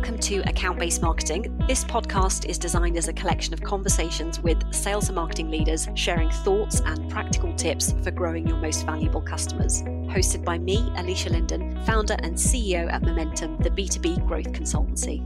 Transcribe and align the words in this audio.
Welcome 0.00 0.18
to 0.20 0.38
Account 0.48 0.78
Based 0.78 1.02
Marketing. 1.02 1.62
This 1.68 1.84
podcast 1.84 2.46
is 2.46 2.56
designed 2.56 2.96
as 2.96 3.08
a 3.08 3.12
collection 3.12 3.52
of 3.52 3.60
conversations 3.60 4.40
with 4.40 4.72
sales 4.72 5.10
and 5.10 5.14
marketing 5.14 5.50
leaders 5.50 5.88
sharing 5.94 6.30
thoughts 6.30 6.80
and 6.80 7.10
practical 7.10 7.54
tips 7.54 7.94
for 8.02 8.10
growing 8.10 8.48
your 8.48 8.56
most 8.56 8.86
valuable 8.86 9.20
customers. 9.20 9.82
Hosted 9.82 10.42
by 10.42 10.56
me, 10.56 10.78
Alisha 10.96 11.28
Lyndon, 11.30 11.78
founder 11.84 12.16
and 12.20 12.34
CEO 12.34 12.90
at 12.90 13.02
Momentum, 13.02 13.58
the 13.58 13.68
B2B 13.68 14.26
growth 14.26 14.50
consultancy. 14.52 15.20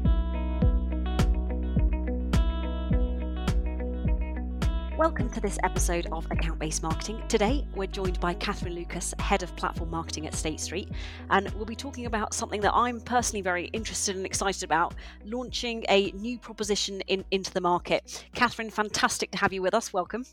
Welcome 5.05 5.29
to 5.32 5.41
this 5.43 5.59
episode 5.62 6.07
of 6.12 6.25
Account 6.30 6.59
Based 6.59 6.82
Marketing. 6.82 7.23
Today, 7.29 7.66
we're 7.75 7.87
joined 7.87 8.18
by 8.20 8.32
Catherine 8.32 8.75
Lucas, 8.75 9.12
Head 9.19 9.43
of 9.43 9.55
Platform 9.55 9.91
Marketing 9.91 10.27
at 10.27 10.32
State 10.34 10.61
Street, 10.61 10.88
and 11.29 11.50
we'll 11.50 11.66
be 11.66 11.77
talking 11.77 12.07
about 12.07 12.32
something 12.32 12.62
that 12.62 12.73
I'm 12.75 13.02
personally 13.02 13.43
very 13.43 13.66
interested 13.75 14.16
and 14.16 14.25
excited 14.25 14.62
about 14.62 14.95
launching 15.27 15.84
a 15.91 16.11
new 16.12 16.38
proposition 16.38 17.02
in, 17.02 17.23
into 17.33 17.52
the 17.52 17.61
market. 17.61 18.25
Catherine, 18.34 18.70
fantastic 18.70 19.30
to 19.33 19.37
have 19.37 19.52
you 19.52 19.61
with 19.61 19.75
us. 19.75 19.92
Welcome. 19.92 20.25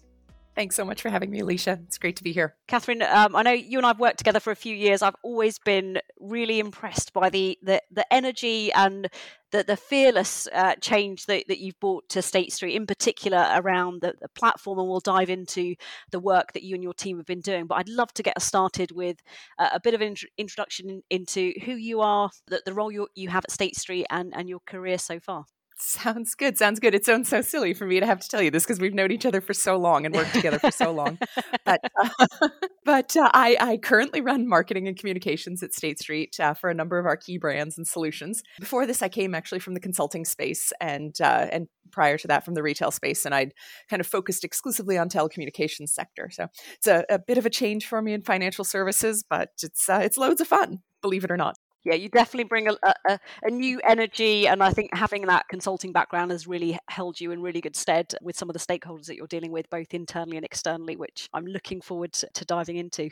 Thanks 0.54 0.76
so 0.76 0.84
much 0.84 1.02
for 1.02 1.10
having 1.10 1.32
me, 1.32 1.40
Alisha. 1.40 1.82
It's 1.86 1.98
great 1.98 2.18
to 2.18 2.24
be 2.24 2.34
here. 2.34 2.56
Catherine, 2.68 3.02
um, 3.02 3.38
I 3.38 3.42
know 3.42 3.52
you 3.52 3.78
and 3.78 3.86
I've 3.86 4.00
worked 4.00 4.18
together 4.18 4.42
for 4.42 4.52
a 4.52 4.56
few 4.56 4.76
years. 4.76 5.02
I've 5.02 5.16
always 5.24 5.58
been 5.60 6.00
really 6.20 6.60
impressed 6.60 7.14
by 7.14 7.30
the 7.30 7.58
the, 7.64 7.82
the 7.90 8.06
energy 8.14 8.72
and 8.74 9.08
the, 9.52 9.64
the 9.64 9.78
fearless 9.78 10.50
uh, 10.54 10.76
change 10.76 11.26
that, 11.28 11.46
that 11.48 11.60
you've 11.60 11.80
brought 11.80 12.10
to 12.10 12.22
State 12.22 12.52
Street, 12.52 12.76
in 12.76 12.86
particular 12.86 13.50
around 13.56 14.02
the, 14.02 14.14
the, 14.20 14.28
platform. 14.30 14.80
And 14.80 14.90
we'll 14.90 15.00
dive 15.00 15.30
into 15.30 15.76
the 16.12 16.20
work 16.20 16.52
that 16.54 16.64
you 16.64 16.76
and 16.76 16.84
your 16.84 16.94
team 16.94 17.18
have 17.18 17.26
been 17.26 17.42
doing. 17.42 17.66
But 17.66 17.76
I'd 17.76 17.90
love 17.90 18.14
to 18.16 18.24
get 18.24 18.36
us 18.36 18.44
started 18.44 18.92
with 18.92 19.18
a, 19.58 19.80
bit 19.80 19.94
of 19.94 20.02
an 20.02 20.16
introduction 20.38 21.02
into 21.10 21.54
who 21.66 21.74
you 21.74 22.02
are, 22.02 22.30
the, 22.48 22.62
the 22.66 22.74
role 22.74 22.92
you, 22.92 23.08
you 23.16 23.30
have 23.30 23.46
at 23.46 23.52
State 23.52 23.78
Street, 23.78 24.06
and, 24.10 24.34
and 24.36 24.50
your 24.50 24.60
career 24.66 24.98
so 24.98 25.20
far. 25.20 25.46
Sounds 25.84 26.36
good. 26.36 26.60
Sounds 26.60 26.80
good. 26.80 26.94
It 26.94 27.06
sounds 27.06 27.28
so 27.28 27.42
silly 27.42 27.74
for 27.74 27.88
me 27.88 28.00
to 28.00 28.06
have 28.06 28.20
to 28.20 28.30
tell 28.30 28.42
you 28.42 28.52
this 28.52 28.64
because 28.64 28.80
we've 28.80 28.94
known 28.94 29.12
each 29.12 29.26
other 29.26 29.42
for 29.42 29.54
so 29.54 29.78
long 29.78 30.06
and 30.06 30.14
worked 30.14 30.34
together 30.34 30.60
for 30.60 30.70
so 30.70 30.92
long. 30.92 31.18
But, 31.66 31.82
uh, 32.00 32.50
but 32.86 33.18
uh, 33.18 33.32
I, 33.34 33.58
I, 33.60 33.78
currently 33.78 34.22
run 34.22 34.48
marketing 34.48 34.88
and 34.88 34.96
communications 34.96 35.64
at 35.64 35.74
State 35.74 35.98
Street 36.00 36.40
uh, 36.40 36.54
for 36.54 36.70
a 36.70 36.76
number 36.76 37.00
of 37.00 37.08
our 37.08 37.18
key 37.18 37.40
brands 37.40 37.80
and 37.80 37.88
solutions. 37.88 38.44
Before 38.60 38.86
this, 38.86 39.02
I 39.02 39.10
came 39.10 39.34
actually 39.34 39.60
from 39.60 39.74
the 39.74 39.80
consulting 39.80 40.24
space 40.24 40.72
and 40.80 41.20
uh, 41.20 41.48
and 41.52 41.68
prior 41.92 42.18
to 42.20 42.28
that 42.28 42.46
from 42.46 42.54
the 42.54 42.64
retail 42.64 42.92
space, 42.92 43.26
and 43.26 43.34
I'd 43.34 43.54
kind 43.90 44.00
of 44.00 44.08
focused 44.08 44.44
exclusively 44.44 45.00
on 45.00 45.10
telecommunications 45.10 45.90
sector. 45.90 46.30
So 46.32 46.48
it's 46.76 46.88
a, 46.88 47.06
a 47.10 47.18
bit 47.18 47.40
of 47.40 47.48
a 47.48 47.50
change 47.50 47.88
for 47.88 48.04
me 48.04 48.14
in 48.14 48.22
financial 48.22 48.66
services, 48.66 49.24
but 49.28 49.50
it's 49.64 49.90
uh, 49.90 50.02
it's 50.04 50.18
loads 50.18 50.42
of 50.42 50.48
fun, 50.48 50.84
believe 51.02 51.24
it 51.24 51.32
or 51.32 51.38
not 51.38 51.56
yeah, 51.84 51.96
you 51.96 52.10
definitely 52.10 52.44
bring 52.44 52.68
a, 52.68 52.76
a, 53.08 53.20
a, 53.44 53.50
new 53.50 53.80
energy, 53.88 54.48
and 54.48 54.62
I 54.62 54.72
think 54.72 54.96
having 54.96 55.26
that 55.28 55.48
consulting 55.48 55.92
background 55.92 56.32
has 56.32 56.46
really 56.48 56.78
held 56.90 57.20
you 57.20 57.32
in 57.32 57.42
really 57.42 57.62
good 57.62 57.76
stead 57.76 58.14
with 58.22 58.38
some 58.38 58.50
of 58.50 58.54
the 58.54 58.60
stakeholders 58.60 59.06
that 59.06 59.16
you're 59.16 59.28
dealing 59.28 59.52
with, 59.52 59.70
both 59.70 59.94
internally 59.94 60.38
and 60.38 60.46
externally, 60.46 60.96
which 60.96 61.28
I'm 61.34 61.46
looking 61.46 61.82
forward 61.82 62.14
to, 62.14 62.30
to 62.34 62.46
diving 62.46 62.78
into. 62.78 63.10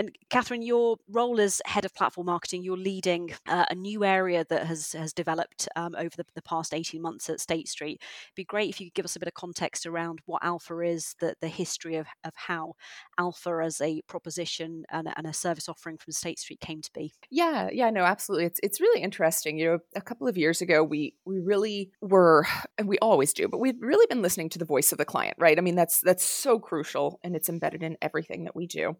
And 0.00 0.16
Catherine, 0.30 0.62
your 0.62 0.96
role 1.10 1.38
as 1.42 1.60
head 1.66 1.84
of 1.84 1.94
platform 1.94 2.24
marketing, 2.28 2.62
you're 2.62 2.78
leading 2.78 3.34
uh, 3.46 3.66
a 3.68 3.74
new 3.74 4.02
area 4.02 4.46
that 4.48 4.64
has 4.66 4.92
has 4.92 5.12
developed 5.12 5.68
um, 5.76 5.94
over 5.94 6.16
the, 6.16 6.24
the, 6.34 6.40
past 6.40 6.72
18 6.72 7.02
months 7.02 7.28
at 7.28 7.38
State 7.38 7.68
Street. 7.68 8.00
It'd 8.00 8.34
be 8.34 8.44
great 8.44 8.70
if 8.70 8.80
you 8.80 8.86
could 8.86 8.94
give 8.94 9.04
us 9.04 9.14
a 9.14 9.18
bit 9.18 9.28
of 9.28 9.34
context 9.34 9.84
around 9.84 10.20
what 10.24 10.42
Alpha 10.42 10.78
is, 10.80 11.16
the, 11.20 11.34
the 11.42 11.48
history 11.48 11.96
of, 11.96 12.06
of 12.24 12.32
how 12.34 12.76
Alpha 13.18 13.60
as 13.62 13.78
a 13.82 14.00
proposition 14.08 14.84
and, 14.90 15.12
and 15.14 15.26
a 15.26 15.34
service 15.34 15.68
offering 15.68 15.98
from 15.98 16.14
State 16.14 16.38
Street 16.38 16.60
came 16.60 16.80
to 16.80 16.90
be. 16.94 17.12
Yeah, 17.30 17.68
yeah, 17.70 17.90
no, 17.90 18.04
absolutely. 18.04 18.46
It's 18.46 18.60
it's 18.62 18.80
really 18.80 19.02
interesting. 19.02 19.58
You 19.58 19.66
know, 19.66 19.78
a 19.94 20.00
couple 20.00 20.26
of 20.28 20.38
years 20.38 20.62
ago, 20.62 20.82
we 20.82 21.14
we 21.26 21.40
really 21.40 21.90
were, 22.00 22.46
and 22.78 22.88
we 22.88 22.98
always 23.00 23.34
do, 23.34 23.48
but 23.48 23.60
we've 23.60 23.82
really 23.82 24.06
been 24.08 24.22
listening 24.22 24.48
to 24.48 24.58
the 24.58 24.64
voice 24.64 24.92
of 24.92 24.98
the 24.98 25.04
client, 25.04 25.36
right? 25.38 25.58
I 25.58 25.60
mean, 25.60 25.76
that's 25.76 26.00
that's 26.00 26.24
so 26.24 26.58
crucial, 26.58 27.20
and 27.22 27.36
it's 27.36 27.50
embedded 27.50 27.82
in 27.82 27.98
everything 28.00 28.44
that 28.44 28.56
we 28.56 28.66
do. 28.66 28.96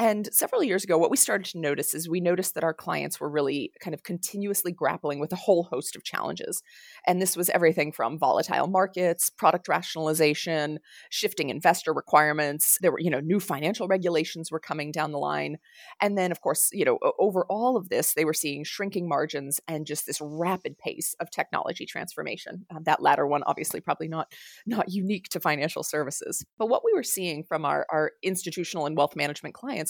And 0.00 0.30
several 0.32 0.64
years 0.64 0.82
ago, 0.82 0.96
what 0.96 1.10
we 1.10 1.18
started 1.18 1.44
to 1.52 1.58
notice 1.58 1.92
is 1.92 2.08
we 2.08 2.22
noticed 2.22 2.54
that 2.54 2.64
our 2.64 2.72
clients 2.72 3.20
were 3.20 3.28
really 3.28 3.70
kind 3.80 3.92
of 3.92 4.02
continuously 4.02 4.72
grappling 4.72 5.20
with 5.20 5.30
a 5.30 5.36
whole 5.36 5.64
host 5.64 5.94
of 5.94 6.04
challenges. 6.04 6.62
And 7.06 7.20
this 7.20 7.36
was 7.36 7.50
everything 7.50 7.92
from 7.92 8.18
volatile 8.18 8.66
markets, 8.66 9.28
product 9.28 9.68
rationalization, 9.68 10.78
shifting 11.10 11.50
investor 11.50 11.92
requirements. 11.92 12.78
There 12.80 12.90
were, 12.90 12.98
you 12.98 13.10
know, 13.10 13.20
new 13.20 13.40
financial 13.40 13.88
regulations 13.88 14.50
were 14.50 14.58
coming 14.58 14.90
down 14.90 15.12
the 15.12 15.18
line. 15.18 15.58
And 16.00 16.16
then, 16.16 16.32
of 16.32 16.40
course, 16.40 16.70
you 16.72 16.86
know, 16.86 16.98
over 17.18 17.44
all 17.50 17.76
of 17.76 17.90
this, 17.90 18.14
they 18.14 18.24
were 18.24 18.32
seeing 18.32 18.64
shrinking 18.64 19.06
margins 19.06 19.60
and 19.68 19.86
just 19.86 20.06
this 20.06 20.22
rapid 20.22 20.78
pace 20.78 21.14
of 21.20 21.30
technology 21.30 21.84
transformation. 21.84 22.64
Uh, 22.74 22.78
that 22.84 23.02
latter 23.02 23.26
one, 23.26 23.42
obviously, 23.42 23.82
probably 23.82 24.08
not, 24.08 24.32
not 24.64 24.90
unique 24.90 25.28
to 25.28 25.40
financial 25.40 25.82
services. 25.82 26.42
But 26.58 26.70
what 26.70 26.86
we 26.86 26.94
were 26.94 27.02
seeing 27.02 27.44
from 27.44 27.66
our, 27.66 27.84
our 27.90 28.12
institutional 28.22 28.86
and 28.86 28.96
wealth 28.96 29.14
management 29.14 29.54
clients 29.54 29.89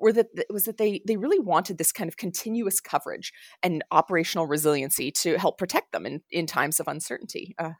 were 0.00 0.12
that 0.12 0.28
was 0.50 0.64
that 0.64 0.78
they 0.78 1.02
they 1.06 1.16
really 1.16 1.38
wanted 1.38 1.78
this 1.78 1.92
kind 1.92 2.08
of 2.08 2.16
continuous 2.16 2.80
coverage 2.80 3.32
and 3.62 3.84
operational 3.90 4.46
resiliency 4.46 5.10
to 5.10 5.38
help 5.38 5.58
protect 5.58 5.92
them 5.92 6.06
in, 6.06 6.22
in 6.30 6.46
times 6.46 6.80
of 6.80 6.88
uncertainty. 6.88 7.54
Uh, 7.58 7.72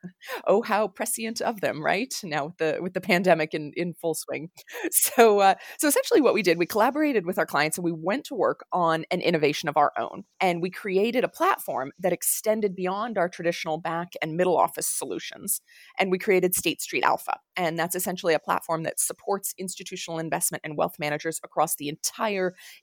oh, 0.46 0.62
how 0.62 0.88
prescient 0.88 1.40
of 1.40 1.60
them, 1.60 1.82
right? 1.82 2.14
Now 2.22 2.46
with 2.46 2.58
the 2.58 2.78
with 2.80 2.94
the 2.94 3.00
pandemic 3.00 3.54
in, 3.54 3.72
in 3.76 3.94
full 3.94 4.14
swing. 4.14 4.50
So 4.92 5.40
uh, 5.40 5.54
so 5.78 5.88
essentially, 5.88 6.20
what 6.20 6.34
we 6.34 6.42
did, 6.42 6.58
we 6.58 6.66
collaborated 6.66 7.24
with 7.24 7.38
our 7.38 7.46
clients 7.46 7.78
and 7.78 7.84
we 7.84 7.92
went 7.92 8.24
to 8.26 8.34
work 8.34 8.64
on 8.72 9.04
an 9.10 9.20
innovation 9.20 9.68
of 9.68 9.76
our 9.76 9.92
own, 9.98 10.24
and 10.40 10.60
we 10.62 10.70
created 10.70 11.24
a 11.24 11.28
platform 11.28 11.92
that 11.98 12.12
extended 12.12 12.74
beyond 12.76 13.16
our 13.16 13.28
traditional 13.28 13.78
back 13.78 14.12
and 14.20 14.36
middle 14.36 14.56
office 14.56 14.86
solutions, 14.86 15.60
and 15.98 16.10
we 16.10 16.18
created 16.18 16.54
State 16.54 16.80
Street 16.80 17.02
Alpha, 17.04 17.38
and 17.56 17.78
that's 17.78 17.94
essentially 17.94 18.34
a 18.34 18.38
platform 18.38 18.82
that 18.82 19.00
supports 19.00 19.54
institutional 19.58 20.18
investment 20.18 20.62
and 20.64 20.76
wealth 20.76 20.96
managers 20.98 21.40
across 21.44 21.76
the 21.76 21.88
entire 21.88 22.09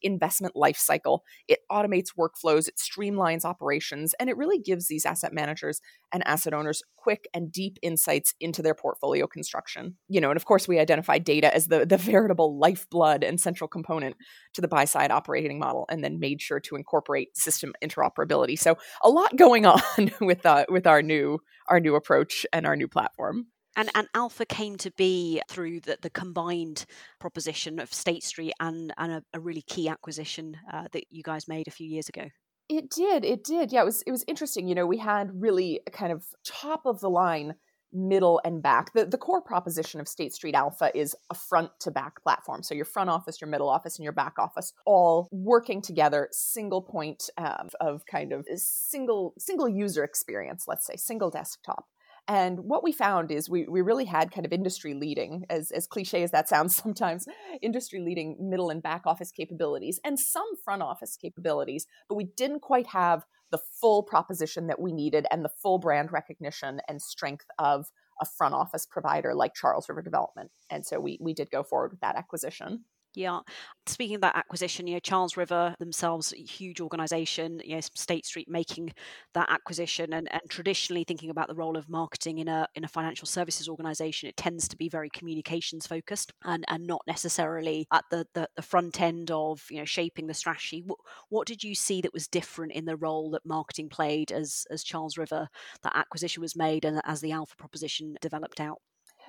investment 0.02 0.56
life 0.56 0.78
cycle. 0.78 1.24
It 1.48 1.60
automates 1.72 2.10
workflows, 2.18 2.68
it 2.68 2.76
streamlines 2.78 3.46
operations, 3.46 4.14
and 4.20 4.30
it 4.30 4.38
really 4.38 4.60
gives 4.60 4.88
these 4.88 5.06
asset 5.06 5.34
managers 5.34 5.82
and 6.14 6.26
asset 6.26 6.54
owners 6.54 6.82
quick 6.96 7.28
and 7.34 7.52
deep 7.52 7.78
insights 7.82 8.34
into 8.40 8.62
their 8.62 8.76
portfolio 8.76 9.28
construction. 9.28 9.96
You 10.08 10.22
know, 10.22 10.30
and 10.30 10.38
of 10.38 10.46
course, 10.46 10.68
we 10.68 10.80
identify 10.80 11.18
data 11.18 11.54
as 11.54 11.68
the, 11.68 11.86
the 11.86 11.98
veritable 12.18 12.58
lifeblood 12.58 13.24
and 13.24 13.40
central 13.40 13.68
component 13.68 14.16
to 14.54 14.62
the 14.62 14.68
buy 14.68 14.86
side 14.86 15.12
operating 15.12 15.60
model, 15.60 15.86
and 15.90 16.04
then 16.04 16.20
made 16.20 16.42
sure 16.42 16.60
to 16.62 16.76
incorporate 16.76 17.38
system 17.38 17.74
interoperability. 17.84 18.58
So, 18.58 18.78
a 19.04 19.10
lot 19.10 19.36
going 19.36 19.66
on 19.66 20.12
with 20.22 20.46
uh, 20.46 20.66
with 20.70 20.88
our 20.88 21.02
new 21.02 21.40
our 21.68 21.80
new 21.80 21.96
approach 21.96 22.46
and 22.54 22.66
our 22.66 22.76
new 22.76 22.88
platform. 22.88 23.48
And, 23.78 23.92
and 23.94 24.08
Alpha 24.16 24.46
came 24.46 24.76
to 24.78 24.92
be 24.98 25.42
through 25.50 25.82
the, 25.82 25.98
the 26.02 26.10
combined 26.10 26.86
proposition 27.20 27.80
of 27.80 27.94
State 27.94 28.24
Street 28.24 28.54
and, 28.60 28.92
and 28.98 29.12
a, 29.12 29.24
a 29.34 29.40
really 29.40 29.62
key 29.62 29.88
acquisition 29.88 30.58
uh, 30.74 30.88
that 30.92 31.04
you 31.12 31.22
guys 31.24 31.48
made 31.48 31.68
a 31.68 31.72
few 31.72 31.88
years 31.88 32.10
ago. 32.10 32.26
It 32.70 32.90
did. 32.90 33.24
It 33.24 33.44
did. 33.44 33.72
Yeah, 33.72 33.84
it 33.84 33.86
was. 33.86 34.02
It 34.02 34.12
was 34.12 34.26
interesting. 34.28 34.68
You 34.68 34.76
know, 34.76 34.86
we 34.86 34.98
had 34.98 35.30
really 35.34 35.80
kind 35.94 36.12
of 36.12 36.26
top 36.44 36.82
of 36.86 37.00
the 37.00 37.10
line 37.10 37.54
middle 37.94 38.42
and 38.44 38.62
back. 38.62 38.92
The, 38.94 39.06
the 39.06 39.18
core 39.18 39.42
proposition 39.42 40.02
of 40.02 40.08
State 40.08 40.34
Street 40.34 40.56
Alpha 40.56 40.92
is 40.94 41.16
a 41.30 41.34
front 41.34 41.72
to 41.82 41.92
back 41.92 42.22
platform. 42.24 42.64
So 42.64 42.76
your 42.76 42.84
front 42.84 43.10
office, 43.10 43.40
your 43.40 43.50
middle 43.50 43.70
office, 43.70 43.98
and 43.98 44.04
your 44.04 44.12
back 44.12 44.34
office 44.38 44.74
all 44.86 45.30
working 45.32 45.82
together, 45.82 46.28
single 46.32 46.82
point 46.82 47.30
um, 47.38 47.70
of 47.80 48.06
kind 48.06 48.34
of 48.34 48.46
single 48.56 49.34
single 49.38 49.70
user 49.70 50.04
experience. 50.04 50.66
Let's 50.68 50.86
say 50.86 50.96
single 50.98 51.30
desktop. 51.30 51.86
And 52.28 52.60
what 52.60 52.84
we 52.84 52.92
found 52.92 53.32
is 53.32 53.50
we, 53.50 53.66
we 53.68 53.82
really 53.82 54.06
had 54.06 54.32
kind 54.32 54.46
of 54.46 54.52
industry 54.52 54.94
leading, 54.94 55.46
as, 55.50 55.72
as 55.72 55.88
cliche 55.88 56.24
as 56.24 56.32
that 56.32 56.50
sounds 56.50 56.76
sometimes, 56.84 57.28
industry 57.62 58.02
leading 58.02 58.36
middle 58.40 58.70
and 58.70 58.84
back 58.84 59.04
office 59.06 59.32
capabilities 59.32 60.00
and 60.04 60.20
some 60.20 60.48
front 60.64 60.82
office 60.82 61.16
capabilities, 61.16 61.88
but 62.10 62.16
we 62.16 62.26
didn't 62.36 62.62
quite 62.62 62.88
have 62.88 63.26
the 63.50 63.60
full 63.80 64.04
proposition 64.04 64.68
that 64.68 64.80
we 64.80 64.92
needed 64.92 65.26
and 65.32 65.44
the 65.44 65.50
full 65.50 65.80
brand 65.80 66.12
recognition 66.12 66.82
and 66.90 67.02
strength 67.02 67.46
of 67.58 67.88
a 68.22 68.26
front 68.26 68.54
office 68.54 68.86
provider 68.86 69.34
like 69.34 69.54
Charles 69.54 69.88
River 69.88 70.02
Development. 70.02 70.52
And 70.70 70.86
so 70.86 71.00
we, 71.00 71.18
we 71.22 71.34
did 71.34 71.50
go 71.50 71.64
forward 71.64 71.92
with 71.92 72.02
that 72.02 72.18
acquisition. 72.18 72.84
Yeah. 73.18 73.40
Speaking 73.88 74.18
of 74.18 74.22
that 74.22 74.36
acquisition, 74.36 74.86
you 74.86 74.94
know, 74.94 75.00
Charles 75.00 75.38
River 75.38 75.74
themselves, 75.80 76.34
a 76.34 76.38
huge 76.44 76.80
organization, 76.80 77.60
you 77.66 77.74
know, 77.74 77.82
State 77.82 78.28
Street 78.28 78.48
making 78.48 78.94
that 79.34 79.50
acquisition 79.50 80.14
and, 80.14 80.32
and 80.32 80.44
traditionally 80.50 81.04
thinking 81.04 81.32
about 81.32 81.48
the 81.48 81.56
role 81.56 81.78
of 81.78 81.90
marketing 81.90 82.38
in 82.38 82.48
a 82.48 82.68
in 82.76 82.84
a 82.84 82.88
financial 82.88 83.26
services 83.26 83.68
organization, 83.68 84.30
it 84.30 84.38
tends 84.38 84.68
to 84.68 84.78
be 84.78 84.88
very 84.88 85.10
communications 85.10 85.88
focused 85.88 86.32
and, 86.44 86.64
and 86.68 86.86
not 86.86 87.02
necessarily 87.08 87.88
at 87.92 88.06
the, 88.12 88.28
the, 88.36 88.48
the 88.56 88.62
front 88.62 89.02
end 89.02 89.32
of, 89.32 89.66
you 89.72 89.80
know, 89.80 89.86
shaping 89.86 90.28
the 90.28 90.36
strategy. 90.36 90.84
What, 90.86 91.00
what 91.30 91.48
did 91.48 91.64
you 91.64 91.74
see 91.74 92.02
that 92.02 92.14
was 92.14 92.28
different 92.28 92.74
in 92.74 92.86
the 92.86 92.98
role 92.98 93.32
that 93.32 93.48
marketing 93.48 93.90
played 93.90 94.32
as 94.32 94.68
as 94.70 94.84
Charles 94.84 95.18
River, 95.18 95.48
that 95.82 95.98
acquisition 95.98 96.42
was 96.42 96.56
made 96.56 96.86
and 96.86 97.02
as 97.04 97.22
the 97.22 97.32
Alpha 97.32 97.56
proposition 97.56 98.16
developed 98.22 98.60
out? 98.60 98.78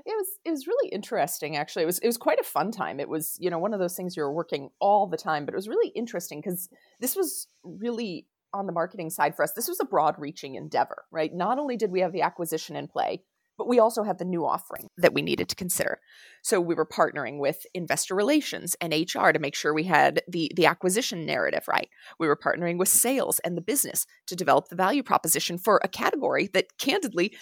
It 0.07 0.15
was 0.17 0.27
it 0.45 0.51
was 0.51 0.67
really 0.67 0.89
interesting 0.91 1.57
actually 1.57 1.83
it 1.83 1.87
was 1.87 1.99
it 1.99 2.07
was 2.07 2.17
quite 2.17 2.41
a 2.41 2.45
fun 2.45 2.71
time 2.71 3.01
it 3.01 3.09
was 3.09 3.37
you 3.41 3.51
know 3.51 3.59
one 3.59 3.75
of 3.75 3.81
those 3.81 3.97
things 3.97 4.17
you're 4.17 4.33
working 4.33 4.71
all 4.81 5.07
the 5.07 5.17
time 5.17 5.45
but 5.45 5.55
it 5.55 5.57
was 5.57 5.69
really 5.69 5.89
interesting 5.89 6.41
because 6.41 6.69
this 7.01 7.17
was 7.17 7.49
really 7.63 8.27
on 8.55 8.67
the 8.67 8.73
marketing 8.73 9.11
side 9.11 9.35
for 9.35 9.43
us, 9.43 9.53
this 9.53 9.69
was 9.69 9.81
a 9.81 9.85
broad 9.85 10.15
reaching 10.19 10.55
endeavor, 10.55 11.05
right? 11.11 11.35
Not 11.35 11.59
only 11.59 11.77
did 11.77 11.91
we 11.91 12.01
have 12.01 12.13
the 12.13 12.23
acquisition 12.23 12.77
in 12.77 12.89
play, 12.89 13.23
but 13.57 13.69
we 13.69 13.81
also 13.81 14.05
had 14.05 14.19
the 14.19 14.25
new 14.25 14.47
offering 14.47 14.89
that 14.97 15.13
we 15.13 15.21
needed 15.21 15.49
to 15.49 15.57
consider. 15.57 15.99
So 16.43 16.61
we 16.61 16.77
were 16.77 16.87
partnering 16.87 17.41
with 17.41 17.67
investor 17.75 18.15
relations 18.15 18.77
and 18.81 18.93
HR 18.93 19.31
to 19.33 19.41
make 19.41 19.57
sure 19.57 19.75
we 19.75 19.85
had 19.85 20.23
the, 20.29 20.53
the 20.55 20.67
acquisition 20.67 21.27
narrative 21.27 21.65
right. 21.67 21.89
We 22.21 22.29
were 22.29 22.37
partnering 22.37 22.79
with 22.79 22.89
sales 22.89 23.41
and 23.41 23.57
the 23.57 23.61
business 23.61 24.07
to 24.29 24.37
develop 24.37 24.69
the 24.69 24.77
value 24.77 25.03
proposition 25.03 25.59
for 25.59 25.81
a 25.83 25.89
category 25.89 26.49
that 26.55 26.79
candidly 26.79 27.37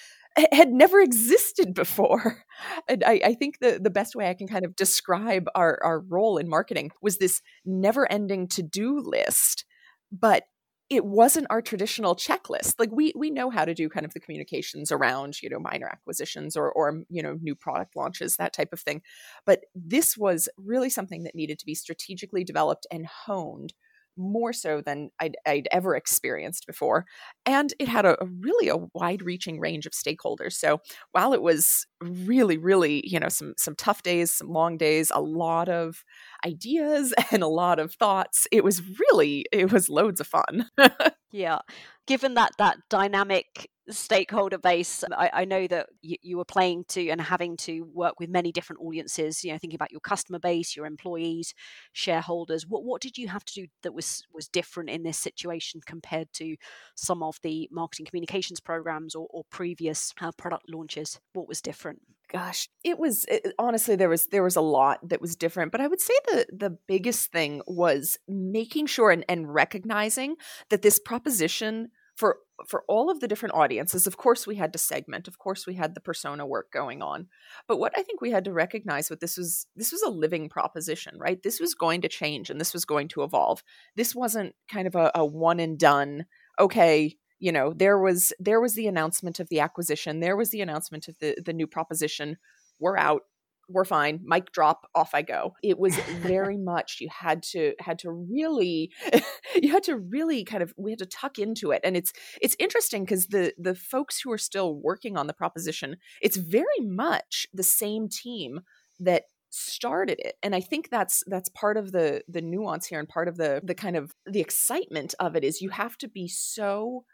had 0.53 0.71
never 0.71 1.01
existed 1.01 1.75
before. 1.75 2.45
And 2.89 3.05
I, 3.05 3.21
I, 3.23 3.35
think 3.35 3.59
the, 3.59 3.79
the 3.83 3.91
best 3.91 4.17
way 4.17 4.31
I 4.31 4.35
can 4.35 4.49
kind 4.49 4.65
of 4.65 4.77
describe 4.77 5.47
our, 5.55 5.79
our 5.85 6.01
role 6.01 6.39
in 6.39 6.49
marketing 6.49 6.91
was 7.03 7.19
this 7.19 7.43
never 7.67 8.11
ending 8.11 8.49
to 8.49 8.63
do 8.63 8.99
list, 8.99 9.67
but 10.11 10.45
it 10.89 11.05
wasn't 11.05 11.49
our 11.51 11.61
traditional 11.61 12.15
checklist. 12.15 12.75
Like 12.79 12.91
we 12.93 13.13
we 13.17 13.31
know 13.31 13.51
how 13.51 13.65
to 13.65 13.75
do 13.75 13.89
kind 13.89 14.07
of 14.07 14.15
the 14.15 14.21
communications 14.21 14.93
around, 14.93 15.43
you 15.43 15.51
know, 15.51 15.59
minor 15.59 15.87
acquisitions 15.87 16.57
or 16.57 16.73
or 16.73 16.89
um, 16.89 17.05
you 17.11 17.23
know, 17.23 17.37
new 17.43 17.55
product 17.55 17.97
launches, 17.97 18.37
that 18.37 18.53
type 18.53 18.73
of 18.73 18.81
thing. 18.81 19.03
But 19.45 19.65
this 19.75 20.17
was 20.17 20.49
really 20.57 20.91
something 20.91 21.25
that 21.25 21.35
needed 21.35 21.59
to 21.59 21.67
be 21.67 21.75
strategically 21.75 22.45
developed 22.45 22.87
and 22.91 23.07
honed 23.07 23.75
more 24.17 24.53
so 24.53 24.81
than 24.81 25.11
I'd, 25.21 25.37
I'd, 25.47 25.69
ever 25.71 25.95
experienced 25.95 26.67
before. 26.67 27.07
And 27.45 27.73
it 27.79 27.89
had 27.89 28.07
a, 28.07 28.23
a 28.23 28.27
really 28.27 28.69
a 28.69 28.79
wide 28.95 29.23
reaching 29.23 29.61
range 29.61 29.87
of 29.87 29.93
stakeholders. 29.93 30.55
So 30.55 30.81
while 31.13 31.33
it 31.33 31.43
was 31.43 31.87
really, 32.01 32.57
really, 32.57 33.03
you 33.07 33.21
know, 33.21 33.29
some 33.29 33.55
some 33.57 33.75
tough 33.77 34.03
days, 34.03 34.33
some 34.33 34.49
long 34.49 34.77
days, 34.77 35.11
a 35.15 35.21
lot 35.21 35.69
of 35.69 36.05
ideas 36.45 37.15
and 37.31 37.43
a 37.43 37.49
lot 37.49 37.79
of 37.79 37.93
thoughts, 37.95 38.47
it 38.53 38.65
was 38.65 38.83
really 39.11 39.45
it 39.53 39.73
was 39.73 39.89
loads 39.89 40.21
of 40.21 40.27
fun. 40.27 40.69
yeah. 41.31 41.59
Given 42.07 42.35
that 42.35 42.53
that 42.59 42.79
dynamic 42.89 43.69
stakeholder 43.91 44.59
base. 44.59 45.05
I, 45.17 45.31
I 45.33 45.45
know 45.45 45.67
that 45.67 45.89
you, 46.03 46.17
you, 46.23 46.37
were 46.37 46.45
playing 46.45 46.85
to 46.89 47.09
and 47.09 47.21
having 47.21 47.57
to 47.59 47.83
work 47.93 48.19
with 48.19 48.29
many 48.29 48.53
different 48.53 48.83
audiences. 48.83 49.45
You 49.45 49.53
know, 49.53 49.59
thinking 49.59 49.77
about 49.77 49.93
your 49.93 50.01
customer 50.01 50.39
base, 50.39 50.77
your 50.77 50.87
employees, 50.87 51.55
shareholders. 51.93 52.67
What 52.67 52.85
what 52.85 53.01
did 53.01 53.19
you 53.19 53.29
have 53.29 53.45
to 53.45 53.55
do 53.55 53.67
that 53.83 53.95
was 53.95 54.25
was 54.33 54.49
different 54.49 54.91
in 54.91 55.03
this 55.03 55.19
situation 55.19 55.81
compared 55.85 56.33
to 56.35 56.57
some 56.95 57.23
of 57.23 57.39
the 57.43 57.69
marketing 57.71 58.07
communications 58.07 58.61
programs 58.61 59.15
or, 59.15 59.27
or 59.31 59.45
previous 59.51 60.13
uh, 60.21 60.33
product 60.37 60.65
launches? 60.69 61.21
What 61.33 61.49
was 61.49 61.61
different? 61.61 62.01
Gosh, 62.29 62.69
it 62.83 62.99
was 62.99 63.25
it, 63.29 63.55
honestly 63.59 63.95
there 63.95 64.09
was 64.09 64.27
there 64.29 64.43
was 64.43 64.57
a 64.57 64.61
lot 64.61 65.09
that 65.09 65.21
was 65.21 65.37
different, 65.37 65.71
but 65.71 65.81
I 65.81 65.87
would 65.87 66.01
say 66.01 66.15
the 66.27 66.47
the 66.53 66.71
biggest 66.89 67.31
thing 67.31 67.63
was 67.69 68.19
making 68.27 68.87
sure 68.87 69.11
and, 69.11 69.25
and 69.29 69.53
recognizing 69.53 70.37
that 70.71 70.83
this 70.83 70.99
proposition 70.99 71.91
for 72.17 72.39
for 72.67 72.85
all 72.89 73.11
of 73.11 73.21
the 73.21 73.29
different 73.29 73.55
audiences 73.55 74.07
of 74.07 74.17
course 74.17 74.47
we 74.47 74.57
had 74.57 74.73
to 74.73 74.79
segment 74.79 75.29
of 75.29 75.39
course 75.39 75.67
we 75.67 75.75
had 75.75 75.95
the 75.95 76.01
persona 76.01 76.47
work 76.47 76.73
going 76.73 77.03
on. 77.03 77.29
But 77.69 77.79
what 77.79 77.93
i 77.97 78.03
think 78.03 78.21
we 78.21 78.31
had 78.31 78.45
to 78.45 78.53
recognize 78.53 79.11
with 79.11 79.21
this 79.21 79.37
was 79.37 79.67
this 79.77 79.93
was 79.93 80.03
a 80.03 80.11
living 80.11 80.49
proposition 80.49 81.19
right? 81.19 81.43
This 81.43 81.61
was 81.61 81.75
going 81.75 82.01
to 82.03 82.09
change 82.09 82.51
and 82.51 82.61
this 82.61 82.73
was 82.73 82.85
going 82.85 83.09
to 83.09 83.23
evolve. 83.23 83.63
This 83.95 84.15
wasn't 84.15 84.55
kind 84.69 84.87
of 84.87 84.95
a, 84.95 85.11
a 85.15 85.25
one 85.25 85.61
and 85.61 85.79
done 85.79 86.27
okay 86.59 87.17
you 87.39 87.53
know 87.53 87.73
there 87.75 87.99
was 87.99 88.33
there 88.39 88.61
was 88.61 88.75
the 88.75 88.87
announcement 88.87 89.41
of 89.41 89.49
the 89.49 89.61
acquisition 89.61 90.21
there 90.21 90.37
was 90.37 90.51
the 90.51 90.63
announcement 90.63 91.09
of 91.09 91.19
the 91.19 91.37
the 91.45 91.53
new 91.53 91.67
proposition 91.67 92.37
we're 92.79 92.97
out 92.97 93.23
we're 93.69 93.85
fine 93.85 94.21
mic 94.25 94.53
drop 94.53 94.89
off 94.95 95.11
i 95.15 95.23
go. 95.23 95.55
It 95.63 95.79
was 95.79 95.97
very 96.21 96.57
much 96.57 96.99
you 97.01 97.09
had 97.11 97.43
to 97.45 97.75
had 97.81 97.99
to 98.01 98.11
really 98.11 98.93
you 99.55 99.71
had 99.71 99.83
to 99.85 99.97
really 99.97 100.45
kind 100.45 100.63
of 100.63 100.73
we 100.77 100.93
had 100.93 100.99
to 101.01 101.07
tuck 101.07 101.39
into 101.39 101.71
it. 101.71 101.81
And 101.85 101.97
it's 101.97 102.13
it's 102.41 102.57
interesting 102.59 103.05
because 103.05 103.27
the 103.27 103.53
the 103.59 103.75
folks 103.75 104.21
who 104.21 104.33
are 104.33 104.39
still 104.39 104.75
working 104.75 105.17
on 105.17 105.27
the 105.27 105.33
proposition 105.33 105.97
it's 106.21 106.37
very 106.37 106.81
much 106.81 107.47
the 107.53 107.63
same 107.63 108.09
team 108.09 108.61
that 109.01 109.25
started 109.51 110.19
it. 110.21 110.37
And 110.43 110.55
i 110.55 110.61
think 110.61 110.91
that's 110.91 111.23
that's 111.27 111.49
part 111.51 111.77
of 111.77 111.93
the 111.93 112.23
the 112.29 112.43
nuance 112.43 112.87
here 112.87 113.01
and 113.01 113.09
part 113.09 113.29
of 113.29 113.37
the 113.37 113.61
the 113.65 113.75
kind 113.75 113.97
of 113.97 114.13
the 114.27 114.41
excitement 114.41 115.15
of 115.19 115.37
it 115.37 115.45
is 115.45 115.61
you 115.61 115.71
have 115.71 115.97
to 115.99 116.09
be 116.09 116.29
so 116.29 117.05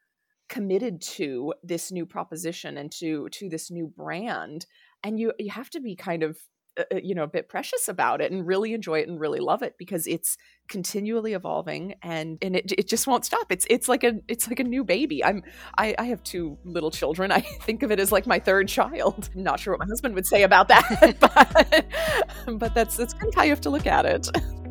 committed 0.49 1.01
to 1.01 1.55
this 1.63 1.91
new 1.91 2.05
proposition 2.05 2.77
and 2.77 2.93
to 2.93 3.29
to 3.31 3.49
this 3.49 3.71
new 3.71 3.87
brand 3.87 4.67
and 5.03 5.19
you 5.19 5.33
you 5.39 5.51
have 5.51 5.71
to 5.71 5.81
be 5.81 5.97
kind 5.97 6.23
of 6.23 6.39
uh, 6.79 6.85
uh, 6.93 6.99
you 7.03 7.15
know 7.15 7.25
a 7.25 7.29
bit 7.29 7.49
precious 7.49 7.89
about 7.89 8.21
it 8.23 8.33
and 8.33 8.47
really 8.47 8.73
enjoy 8.73 9.01
it 9.01 9.09
and 9.09 9.21
really 9.21 9.41
love 9.41 9.63
it 9.63 9.75
because 9.79 10.07
it's 10.07 10.39
continually 10.69 11.35
evolving 11.35 11.95
and 12.03 12.39
and 12.41 12.57
it, 12.57 12.73
it 12.73 12.89
just 12.89 13.07
won't 13.07 13.27
stop. 13.27 13.53
It's 13.53 13.67
it's 13.69 13.89
like 13.89 14.05
a 14.05 14.15
it's 14.27 14.49
like 14.49 14.59
a 14.59 14.65
new 14.65 14.83
baby. 14.83 15.23
I'm 15.23 15.43
I, 15.77 15.95
I 15.99 16.05
have 16.05 16.23
two 16.23 16.57
little 16.65 16.91
children. 16.91 17.31
I 17.31 17.41
think 17.63 17.83
of 17.83 17.91
it 17.91 18.01
as 18.01 18.11
like 18.11 18.27
my 18.27 18.39
third 18.39 18.69
child. 18.69 19.29
I'm 19.35 19.43
not 19.43 19.61
sure 19.61 19.75
what 19.75 19.81
my 19.81 19.91
husband 19.91 20.15
would 20.15 20.27
say 20.27 20.45
about 20.45 20.69
that 20.69 21.17
but 22.47 22.59
but 22.59 22.75
that's 22.75 22.97
that's 22.97 23.13
kind 23.13 23.29
of 23.29 23.35
how 23.35 23.43
you 23.43 23.51
have 23.51 23.61
to 23.63 23.71
look 23.71 23.87
at 23.87 24.07
it 24.07 24.29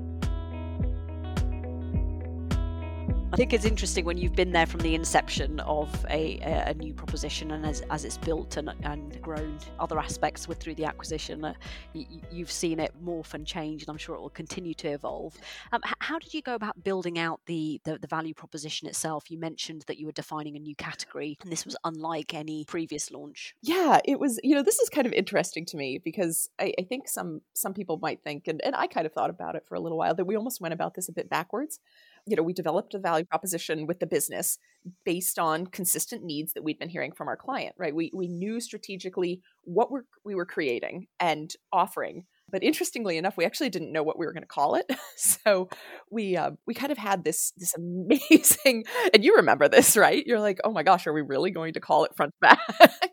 think 3.42 3.54
it's 3.54 3.66
interesting 3.66 4.06
when 4.06 4.20
you've 4.20 4.36
been 4.36 4.52
there 4.52 4.68
from 4.68 4.82
the 4.82 4.94
inception 4.94 5.60
of 5.62 5.90
a, 6.12 6.38
a 6.68 6.76
new 6.76 6.94
proposition 6.94 7.50
and 7.50 7.66
as, 7.66 7.82
as 7.90 8.06
it's 8.06 8.20
built 8.20 8.56
and, 8.56 8.72
and 8.84 9.20
grown 9.20 9.58
other 9.80 9.98
aspects 9.98 10.48
with 10.48 10.60
through 10.60 10.76
the 10.76 10.86
acquisition, 10.86 11.44
uh, 11.44 11.54
you, 11.96 12.06
have 12.38 12.52
seen 12.52 12.80
it 12.80 12.94
morph 13.04 13.34
and 13.34 13.48
change, 13.48 13.82
and 13.82 13.90
I'm 13.90 13.98
sure 13.98 14.14
it 14.14 14.22
will 14.22 14.30
continue 14.30 14.76
to 14.76 14.90
evolve. 14.90 15.36
Um, 15.72 15.82
how 16.02 16.20
did 16.20 16.36
you 16.36 16.44
go 16.44 16.54
about 16.54 16.84
building 16.84 17.18
out 17.18 17.42
the, 17.48 17.82
the, 17.84 17.98
the 17.98 18.06
value 18.06 18.36
proposition 18.36 18.88
itself? 18.88 19.32
You 19.32 19.40
mentioned 19.40 19.86
that 19.88 19.98
you 19.98 20.06
were 20.06 20.12
defining 20.12 20.56
a 20.56 20.60
new 20.60 20.76
category, 20.76 21.36
and 21.42 21.52
this 21.52 21.66
was 21.66 21.76
unlike 21.84 22.36
any 22.36 22.66
previous 22.66 23.10
launch. 23.10 23.56
Yeah, 23.64 24.02
it 24.06 24.20
was. 24.20 24.40
You 24.44 24.54
know, 24.54 24.62
this 24.62 24.78
is 24.78 24.90
kind 24.90 25.08
of 25.08 25.14
interesting 25.14 25.66
to 25.66 25.78
me 25.78 25.98
because 25.98 26.48
I, 26.60 26.76
I 26.78 26.84
think 26.84 27.08
some 27.08 27.42
some 27.54 27.74
people 27.74 27.98
might 27.98 28.22
think, 28.24 28.48
and, 28.48 28.62
and 28.64 28.76
I 28.76 28.86
kind 28.86 29.08
of 29.08 29.14
thought 29.14 29.32
about 29.32 29.56
it 29.56 29.66
for 29.68 29.74
a 29.74 29.80
little 29.80 29.98
while, 29.98 30.14
that 30.14 30.26
we 30.26 30.36
almost 30.36 30.62
went 30.62 30.76
about 30.76 30.94
this 30.94 31.10
a 31.10 31.12
bit 31.12 31.28
backwards 31.28 31.80
you 32.28 32.36
know, 32.36 32.44
we 32.44 32.54
developed 32.54 32.94
a 32.94 33.00
value 33.00 33.26
proposition 33.26 33.88
with 33.88 34.00
the 34.00 34.08
business 34.08 34.58
based 35.06 35.38
on 35.40 35.68
consistent 35.68 36.24
needs 36.24 36.54
that 36.54 36.64
we'd 36.64 36.80
been 36.80 36.90
hearing 36.90 37.12
from 37.12 37.28
our 37.28 37.38
client, 37.38 37.76
right? 37.78 37.96
We 37.96 38.12
we 38.14 38.28
knew 38.28 38.60
strategically 38.60 39.42
what 39.64 39.92
we're, 39.92 40.04
we 40.24 40.36
were 40.36 40.46
creating 40.46 41.08
and 41.20 41.52
offering 41.72 42.26
but 42.52 42.64
interestingly 42.64 43.18
enough, 43.18 43.38
we 43.38 43.46
actually 43.46 43.70
didn't 43.70 43.92
know 43.92 44.04
what 44.04 44.20
we 44.20 44.26
were 44.26 44.34
going 44.34 44.44
to 44.44 44.48
call 44.48 44.76
it. 44.76 44.86
so 45.16 45.70
we 46.12 46.36
uh, 46.36 46.52
we 46.68 46.74
kind 46.74 46.92
of 46.92 46.98
had 46.98 47.24
this 47.24 47.54
this 47.58 47.74
amazing, 47.78 48.84
and 49.14 49.24
you 49.24 49.36
remember 49.38 49.68
this, 49.68 49.98
right? 49.98 50.24
You're 50.26 50.40
like, 50.40 50.60
oh 50.64 50.72
my 50.72 50.84
gosh, 50.84 51.08
are 51.08 51.14
we 51.14 51.22
really 51.22 51.52
going 51.52 51.74
to 51.74 51.80
call 51.80 52.04
it 52.04 52.16
front 52.16 52.34
back? 52.42 52.60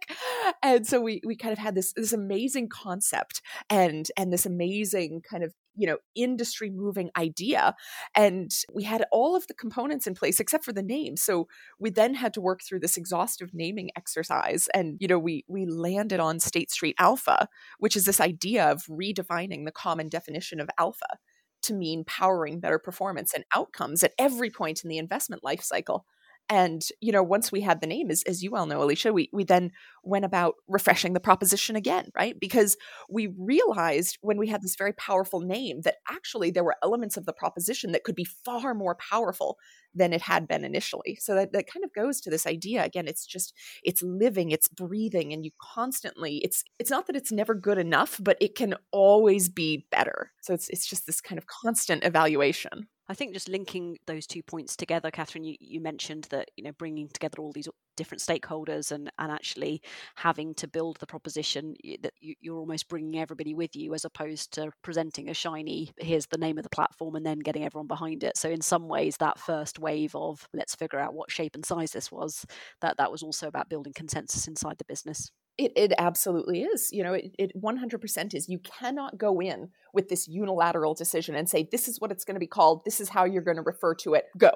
and 0.62 0.86
so 0.86 1.00
we 1.00 1.22
we 1.24 1.36
kind 1.36 1.52
of 1.52 1.58
had 1.58 1.74
this 1.74 1.92
this 1.94 2.12
amazing 2.12 2.68
concept 2.68 3.40
and 3.70 4.08
and 4.16 4.32
this 4.32 4.44
amazing 4.44 5.22
kind 5.28 5.44
of 5.44 5.54
you 5.78 5.86
know 5.86 5.98
industry 6.14 6.70
moving 6.70 7.10
idea 7.16 7.74
and 8.14 8.50
we 8.74 8.84
had 8.84 9.04
all 9.12 9.36
of 9.36 9.46
the 9.46 9.54
components 9.54 10.06
in 10.06 10.14
place 10.14 10.40
except 10.40 10.64
for 10.64 10.72
the 10.72 10.82
name. 10.82 11.16
So 11.16 11.48
we 11.78 11.90
then 11.90 12.14
had 12.14 12.34
to 12.34 12.40
work 12.40 12.60
through 12.62 12.80
this 12.80 12.96
exhaustive 12.96 13.50
naming 13.54 13.90
exercise 13.96 14.68
and 14.74 14.96
you 15.00 15.08
know 15.08 15.18
we 15.18 15.44
we 15.48 15.66
landed 15.66 16.20
on 16.20 16.40
state 16.40 16.70
street 16.70 16.96
alpha 16.98 17.48
which 17.78 17.96
is 17.96 18.04
this 18.04 18.20
idea 18.20 18.70
of 18.70 18.84
redefining 18.86 19.64
the 19.64 19.72
common 19.72 20.08
definition 20.08 20.60
of 20.60 20.68
alpha 20.78 21.18
to 21.62 21.74
mean 21.74 22.04
powering 22.04 22.60
better 22.60 22.78
performance 22.78 23.32
and 23.34 23.44
outcomes 23.54 24.02
at 24.02 24.12
every 24.18 24.50
point 24.50 24.82
in 24.84 24.88
the 24.88 24.98
investment 24.98 25.42
life 25.44 25.62
cycle 25.62 26.04
and 26.48 26.82
you 27.00 27.12
know 27.12 27.22
once 27.22 27.52
we 27.52 27.60
had 27.60 27.80
the 27.80 27.86
name 27.86 28.10
as, 28.10 28.22
as 28.24 28.42
you 28.42 28.50
well 28.50 28.66
know 28.66 28.80
alisha 28.80 29.12
we, 29.12 29.28
we 29.32 29.44
then 29.44 29.70
went 30.02 30.24
about 30.24 30.54
refreshing 30.68 31.12
the 31.12 31.20
proposition 31.20 31.76
again 31.76 32.10
right? 32.18 32.38
Because 32.40 32.76
we 33.08 33.28
realized 33.38 34.18
when 34.20 34.38
we 34.38 34.48
had 34.48 34.62
this 34.62 34.76
very 34.76 34.92
powerful 34.92 35.40
name 35.40 35.82
that 35.82 35.96
actually 36.08 36.50
there 36.50 36.64
were 36.64 36.76
elements 36.82 37.16
of 37.16 37.26
the 37.26 37.32
proposition 37.32 37.92
that 37.92 38.04
could 38.04 38.14
be 38.14 38.24
far 38.24 38.74
more 38.74 38.96
powerful 38.96 39.56
than 39.94 40.12
it 40.12 40.20
had 40.20 40.46
been 40.46 40.64
initially. 40.64 41.16
So 41.20 41.34
that, 41.34 41.52
that 41.52 41.66
kind 41.72 41.84
of 41.84 41.92
goes 41.94 42.20
to 42.20 42.30
this 42.30 42.46
idea 42.46 42.84
again 42.84 43.08
it's 43.08 43.26
just 43.26 43.54
it's 43.82 44.02
living 44.02 44.50
it's 44.50 44.68
breathing 44.68 45.32
and 45.32 45.44
you 45.44 45.50
constantly 45.60 46.38
it's 46.38 46.64
it's 46.78 46.90
not 46.90 47.06
that 47.06 47.16
it's 47.16 47.32
never 47.32 47.54
good 47.54 47.78
enough 47.78 48.20
but 48.22 48.36
it 48.40 48.54
can 48.54 48.74
always 48.92 49.48
be 49.48 49.86
better. 49.90 50.32
So 50.42 50.54
it's 50.54 50.68
it's 50.70 50.86
just 50.86 51.06
this 51.06 51.20
kind 51.20 51.38
of 51.38 51.46
constant 51.46 52.04
evaluation 52.04 52.88
I 53.08 53.14
think 53.14 53.32
just 53.32 53.48
linking 53.48 53.98
those 54.06 54.26
two 54.26 54.42
points 54.42 54.76
together, 54.76 55.10
Catherine, 55.10 55.44
you, 55.44 55.56
you 55.60 55.80
mentioned 55.80 56.26
that 56.30 56.50
you 56.56 56.64
know 56.64 56.72
bringing 56.72 57.08
together 57.08 57.38
all 57.40 57.52
these 57.52 57.68
different 57.96 58.20
stakeholders 58.22 58.92
and 58.92 59.10
and 59.18 59.32
actually 59.32 59.82
having 60.16 60.54
to 60.54 60.68
build 60.68 60.98
the 61.00 61.06
proposition 61.06 61.74
that 62.02 62.12
you, 62.20 62.34
you're 62.40 62.58
almost 62.58 62.88
bringing 62.88 63.18
everybody 63.20 63.54
with 63.54 63.74
you 63.74 63.94
as 63.94 64.04
opposed 64.04 64.52
to 64.52 64.70
presenting 64.82 65.28
a 65.30 65.34
shiny 65.34 65.90
here's 65.98 66.26
the 66.26 66.38
name 66.38 66.58
of 66.58 66.64
the 66.64 66.70
platform 66.70 67.16
and 67.16 67.26
then 67.26 67.38
getting 67.40 67.64
everyone 67.64 67.88
behind 67.88 68.22
it. 68.24 68.36
So 68.36 68.50
in 68.50 68.60
some 68.60 68.88
ways, 68.88 69.16
that 69.18 69.38
first 69.38 69.78
wave 69.78 70.14
of 70.14 70.46
let's 70.54 70.74
figure 70.74 71.00
out 71.00 71.14
what 71.14 71.30
shape 71.30 71.54
and 71.54 71.64
size 71.64 71.92
this 71.92 72.12
was 72.12 72.44
that 72.82 72.96
that 72.98 73.10
was 73.12 73.22
also 73.22 73.48
about 73.48 73.68
building 73.70 73.92
consensus 73.94 74.48
inside 74.48 74.78
the 74.78 74.84
business. 74.84 75.30
It, 75.58 75.72
it 75.76 75.92
absolutely 75.98 76.62
is. 76.62 76.90
You 76.92 77.02
know, 77.02 77.14
it, 77.14 77.34
it 77.38 77.52
100% 77.60 78.34
is. 78.34 78.48
You 78.48 78.60
cannot 78.60 79.18
go 79.18 79.40
in 79.40 79.70
with 79.92 80.08
this 80.08 80.28
unilateral 80.28 80.94
decision 80.94 81.34
and 81.34 81.48
say, 81.50 81.68
this 81.70 81.88
is 81.88 82.00
what 82.00 82.12
it's 82.12 82.24
going 82.24 82.36
to 82.36 82.40
be 82.40 82.46
called. 82.46 82.82
This 82.84 83.00
is 83.00 83.08
how 83.08 83.24
you're 83.24 83.42
going 83.42 83.56
to 83.56 83.62
refer 83.62 83.94
to 83.96 84.14
it. 84.14 84.26
Go. 84.38 84.52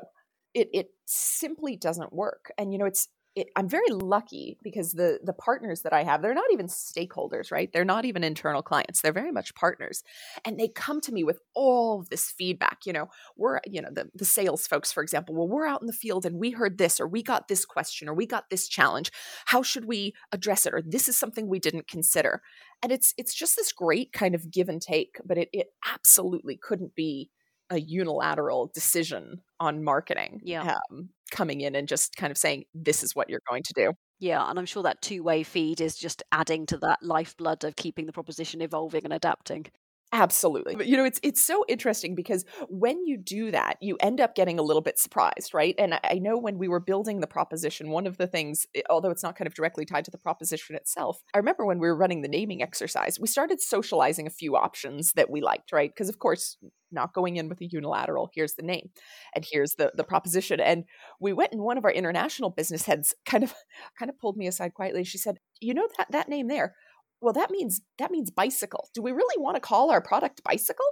it 0.54 0.68
it 0.72 0.88
simply 1.06 1.76
doesn't 1.76 2.12
work. 2.12 2.52
And 2.56 2.72
you 2.72 2.78
know, 2.78 2.86
it's 2.86 3.08
it, 3.34 3.48
I'm 3.56 3.68
very 3.68 3.88
lucky 3.88 4.58
because 4.62 4.92
the 4.92 5.18
the 5.24 5.32
partners 5.32 5.82
that 5.82 5.92
I 5.92 6.02
have, 6.04 6.20
they're 6.20 6.34
not 6.34 6.52
even 6.52 6.66
stakeholders, 6.66 7.50
right? 7.50 7.72
They're 7.72 7.84
not 7.84 8.04
even 8.04 8.24
internal 8.24 8.62
clients. 8.62 9.00
They're 9.00 9.12
very 9.12 9.32
much 9.32 9.54
partners, 9.54 10.02
and 10.44 10.58
they 10.58 10.68
come 10.68 11.00
to 11.02 11.12
me 11.12 11.24
with 11.24 11.40
all 11.54 12.00
of 12.00 12.10
this 12.10 12.30
feedback. 12.30 12.80
You 12.84 12.92
know, 12.92 13.08
we're 13.36 13.60
you 13.66 13.80
know 13.80 13.88
the 13.90 14.10
the 14.14 14.24
sales 14.24 14.66
folks, 14.66 14.92
for 14.92 15.02
example. 15.02 15.34
Well, 15.34 15.48
we're 15.48 15.66
out 15.66 15.80
in 15.80 15.86
the 15.86 15.92
field 15.92 16.26
and 16.26 16.38
we 16.38 16.50
heard 16.50 16.76
this, 16.78 17.00
or 17.00 17.06
we 17.06 17.22
got 17.22 17.48
this 17.48 17.64
question, 17.64 18.08
or 18.08 18.14
we 18.14 18.26
got 18.26 18.50
this 18.50 18.68
challenge. 18.68 19.10
How 19.46 19.62
should 19.62 19.86
we 19.86 20.14
address 20.32 20.66
it? 20.66 20.74
Or 20.74 20.82
this 20.82 21.08
is 21.08 21.18
something 21.18 21.48
we 21.48 21.58
didn't 21.58 21.88
consider. 21.88 22.42
And 22.82 22.92
it's 22.92 23.14
it's 23.16 23.34
just 23.34 23.56
this 23.56 23.72
great 23.72 24.12
kind 24.12 24.34
of 24.34 24.50
give 24.50 24.68
and 24.68 24.82
take, 24.82 25.16
but 25.24 25.38
it 25.38 25.48
it 25.52 25.68
absolutely 25.90 26.58
couldn't 26.60 26.94
be 26.94 27.30
a 27.72 27.80
unilateral 27.80 28.70
decision 28.74 29.40
on 29.58 29.82
marketing 29.82 30.40
yeah. 30.44 30.76
Um, 30.90 31.08
coming 31.30 31.62
in 31.62 31.74
and 31.74 31.88
just 31.88 32.14
kind 32.16 32.30
of 32.30 32.36
saying 32.36 32.64
this 32.74 33.02
is 33.02 33.16
what 33.16 33.30
you're 33.30 33.40
going 33.48 33.62
to 33.62 33.72
do 33.74 33.92
yeah 34.18 34.48
and 34.48 34.58
i'm 34.58 34.66
sure 34.66 34.82
that 34.82 35.00
two-way 35.00 35.42
feed 35.42 35.80
is 35.80 35.96
just 35.96 36.22
adding 36.30 36.66
to 36.66 36.76
that 36.76 36.98
lifeblood 37.02 37.64
of 37.64 37.74
keeping 37.74 38.04
the 38.04 38.12
proposition 38.12 38.60
evolving 38.60 39.04
and 39.04 39.14
adapting 39.14 39.66
Absolutely. 40.14 40.76
But, 40.76 40.86
you 40.88 40.98
know, 40.98 41.06
it's 41.06 41.18
it's 41.22 41.42
so 41.42 41.64
interesting 41.68 42.14
because 42.14 42.44
when 42.68 43.06
you 43.06 43.16
do 43.16 43.50
that, 43.50 43.78
you 43.80 43.96
end 44.00 44.20
up 44.20 44.34
getting 44.34 44.58
a 44.58 44.62
little 44.62 44.82
bit 44.82 44.98
surprised, 44.98 45.54
right? 45.54 45.74
And 45.78 45.98
I 46.04 46.18
know 46.18 46.36
when 46.36 46.58
we 46.58 46.68
were 46.68 46.80
building 46.80 47.20
the 47.20 47.26
proposition, 47.26 47.88
one 47.88 48.06
of 48.06 48.18
the 48.18 48.26
things, 48.26 48.66
eh, 48.74 48.82
although 48.90 49.08
it's 49.10 49.22
not 49.22 49.36
kind 49.38 49.46
of 49.46 49.54
directly 49.54 49.86
tied 49.86 50.04
to 50.04 50.10
the 50.10 50.18
proposition 50.18 50.76
itself, 50.76 51.22
I 51.34 51.38
remember 51.38 51.64
when 51.64 51.78
we 51.78 51.86
were 51.88 51.96
running 51.96 52.20
the 52.20 52.28
naming 52.28 52.60
exercise, 52.62 53.18
we 53.18 53.26
started 53.26 53.58
socializing 53.62 54.26
a 54.26 54.30
few 54.30 54.54
options 54.54 55.12
that 55.16 55.30
we 55.30 55.40
liked, 55.40 55.72
right? 55.72 55.90
Because 55.90 56.10
of 56.10 56.18
course, 56.18 56.58
not 56.90 57.14
going 57.14 57.36
in 57.38 57.48
with 57.48 57.62
a 57.62 57.66
unilateral, 57.70 58.28
here's 58.34 58.52
the 58.52 58.62
name 58.62 58.90
and 59.34 59.46
here's 59.50 59.72
the 59.78 59.92
the 59.94 60.04
proposition. 60.04 60.60
And 60.60 60.84
we 61.20 61.32
went 61.32 61.52
and 61.52 61.62
one 61.62 61.78
of 61.78 61.84
our 61.86 61.90
international 61.92 62.50
business 62.50 62.84
heads 62.84 63.14
kind 63.24 63.44
of 63.44 63.54
kind 63.98 64.10
of 64.10 64.18
pulled 64.18 64.36
me 64.36 64.46
aside 64.46 64.74
quietly. 64.74 65.04
She 65.04 65.18
said, 65.18 65.38
you 65.60 65.72
know 65.74 65.88
that 65.98 66.08
that 66.12 66.28
name 66.28 66.48
there 66.48 66.74
well 67.22 67.32
that 67.32 67.50
means 67.50 67.80
that 67.98 68.10
means 68.10 68.30
bicycle. 68.30 68.88
Do 68.94 69.00
we 69.00 69.12
really 69.12 69.40
want 69.40 69.56
to 69.56 69.60
call 69.60 69.90
our 69.90 70.02
product 70.02 70.42
bicycle? 70.44 70.84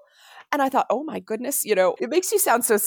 And 0.52 0.62
i 0.62 0.68
thought 0.68 0.86
oh 0.90 1.04
my 1.04 1.20
goodness 1.20 1.64
you 1.64 1.74
know 1.74 1.94
it 2.00 2.10
makes 2.10 2.32
you 2.32 2.38
sound 2.38 2.64
so 2.64 2.78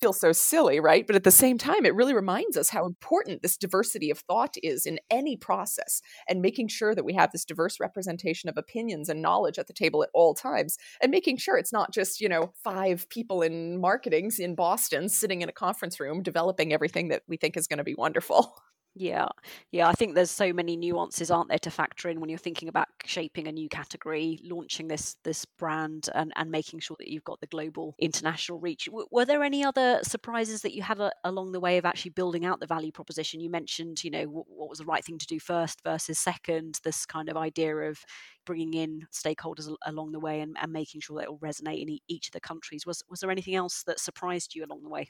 feel 0.00 0.12
so 0.12 0.32
silly 0.32 0.80
right? 0.80 1.06
But 1.06 1.16
at 1.16 1.24
the 1.24 1.30
same 1.30 1.58
time 1.58 1.84
it 1.84 1.94
really 1.94 2.14
reminds 2.14 2.56
us 2.56 2.70
how 2.70 2.86
important 2.86 3.42
this 3.42 3.56
diversity 3.56 4.10
of 4.10 4.18
thought 4.20 4.54
is 4.62 4.86
in 4.86 4.98
any 5.10 5.36
process 5.36 6.00
and 6.28 6.40
making 6.40 6.68
sure 6.68 6.94
that 6.94 7.04
we 7.04 7.14
have 7.14 7.32
this 7.32 7.44
diverse 7.44 7.78
representation 7.80 8.48
of 8.48 8.56
opinions 8.56 9.08
and 9.08 9.20
knowledge 9.20 9.58
at 9.58 9.66
the 9.66 9.72
table 9.72 10.02
at 10.02 10.10
all 10.14 10.34
times 10.34 10.78
and 11.00 11.10
making 11.10 11.36
sure 11.36 11.56
it's 11.56 11.72
not 11.72 11.92
just 11.92 12.20
you 12.20 12.28
know 12.28 12.52
five 12.62 13.08
people 13.08 13.42
in 13.42 13.80
marketings 13.80 14.38
in 14.38 14.54
boston 14.54 15.08
sitting 15.08 15.42
in 15.42 15.48
a 15.48 15.52
conference 15.52 15.98
room 16.00 16.22
developing 16.22 16.72
everything 16.72 17.08
that 17.08 17.22
we 17.26 17.36
think 17.36 17.56
is 17.56 17.66
going 17.66 17.78
to 17.78 17.84
be 17.84 17.94
wonderful 17.94 18.56
Yeah, 18.94 19.28
yeah. 19.70 19.88
I 19.88 19.92
think 19.92 20.14
there's 20.14 20.30
so 20.30 20.52
many 20.52 20.76
nuances, 20.76 21.30
aren't 21.30 21.48
there, 21.48 21.58
to 21.60 21.70
factor 21.70 22.10
in 22.10 22.20
when 22.20 22.28
you're 22.28 22.38
thinking 22.38 22.68
about 22.68 22.88
shaping 23.06 23.48
a 23.48 23.52
new 23.52 23.66
category, 23.70 24.38
launching 24.44 24.86
this 24.88 25.16
this 25.24 25.46
brand, 25.46 26.10
and 26.14 26.30
and 26.36 26.50
making 26.50 26.80
sure 26.80 26.96
that 26.98 27.08
you've 27.08 27.24
got 27.24 27.40
the 27.40 27.46
global 27.46 27.94
international 27.98 28.60
reach. 28.60 28.84
W- 28.86 29.06
were 29.10 29.24
there 29.24 29.42
any 29.42 29.64
other 29.64 30.00
surprises 30.02 30.60
that 30.60 30.74
you 30.74 30.82
had 30.82 31.00
a, 31.00 31.10
along 31.24 31.52
the 31.52 31.60
way 31.60 31.78
of 31.78 31.86
actually 31.86 32.10
building 32.10 32.44
out 32.44 32.60
the 32.60 32.66
value 32.66 32.92
proposition? 32.92 33.40
You 33.40 33.48
mentioned, 33.48 34.04
you 34.04 34.10
know, 34.10 34.24
w- 34.26 34.44
what 34.46 34.68
was 34.68 34.78
the 34.80 34.84
right 34.84 35.02
thing 35.02 35.16
to 35.16 35.26
do 35.26 35.40
first 35.40 35.80
versus 35.82 36.18
second. 36.18 36.78
This 36.84 37.06
kind 37.06 37.30
of 37.30 37.36
idea 37.38 37.74
of 37.74 37.98
bringing 38.44 38.74
in 38.74 39.06
stakeholders 39.10 39.74
along 39.86 40.12
the 40.12 40.20
way 40.20 40.42
and, 40.42 40.54
and 40.60 40.70
making 40.70 41.00
sure 41.00 41.16
that 41.16 41.24
it 41.24 41.30
will 41.30 41.38
resonate 41.38 41.80
in 41.80 41.88
e- 41.88 42.02
each 42.08 42.26
of 42.28 42.32
the 42.32 42.40
countries. 42.40 42.84
Was 42.84 43.02
was 43.08 43.20
there 43.20 43.30
anything 43.30 43.54
else 43.54 43.84
that 43.84 44.00
surprised 44.00 44.54
you 44.54 44.66
along 44.66 44.82
the 44.82 44.90
way? 44.90 45.08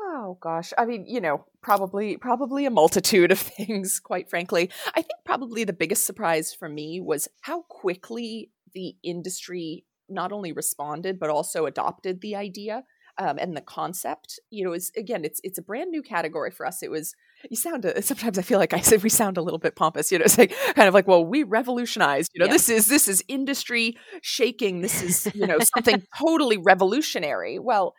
Oh 0.00 0.38
gosh, 0.40 0.72
I 0.78 0.84
mean, 0.86 1.06
you 1.06 1.20
know, 1.20 1.44
probably 1.60 2.16
probably 2.16 2.66
a 2.66 2.70
multitude 2.70 3.32
of 3.32 3.38
things, 3.56 3.98
quite 4.00 4.30
frankly. 4.30 4.70
I 4.94 5.02
think 5.02 5.18
probably 5.24 5.64
the 5.64 5.72
biggest 5.72 6.06
surprise 6.06 6.54
for 6.54 6.68
me 6.68 7.00
was 7.00 7.28
how 7.42 7.62
quickly 7.62 8.50
the 8.74 8.96
industry 9.02 9.84
not 10.08 10.32
only 10.32 10.52
responded 10.52 11.18
but 11.18 11.30
also 11.30 11.66
adopted 11.66 12.20
the 12.20 12.34
idea 12.34 12.84
um, 13.18 13.38
and 13.38 13.56
the 13.56 13.60
concept. 13.60 14.38
You 14.50 14.64
know, 14.64 14.72
is 14.72 14.92
again, 14.96 15.24
it's 15.24 15.40
it's 15.42 15.58
a 15.58 15.62
brand 15.62 15.90
new 15.90 16.02
category 16.02 16.50
for 16.52 16.64
us. 16.64 16.82
It 16.82 16.90
was 16.90 17.14
you 17.48 17.56
sound 17.56 17.84
a, 17.84 18.02
sometimes 18.02 18.38
I 18.38 18.42
feel 18.42 18.58
like 18.58 18.74
I 18.74 18.80
said 18.80 19.02
we 19.02 19.08
sound 19.08 19.36
a 19.36 19.42
little 19.42 19.58
bit 19.58 19.76
pompous. 19.76 20.10
You 20.10 20.18
know, 20.18 20.24
it's 20.24 20.38
like 20.38 20.54
kind 20.74 20.88
of 20.88 20.94
like, 20.94 21.06
well, 21.06 21.24
we 21.24 21.42
revolutionized. 21.42 22.30
You 22.34 22.40
know, 22.40 22.46
yeah. 22.46 22.52
this 22.52 22.68
is 22.68 22.88
this 22.88 23.08
is 23.08 23.24
industry 23.28 23.96
shaking. 24.22 24.80
This 24.80 25.02
is 25.02 25.28
you 25.34 25.46
know 25.46 25.58
something 25.60 26.02
totally 26.18 26.56
revolutionary. 26.56 27.58
Well, 27.58 27.94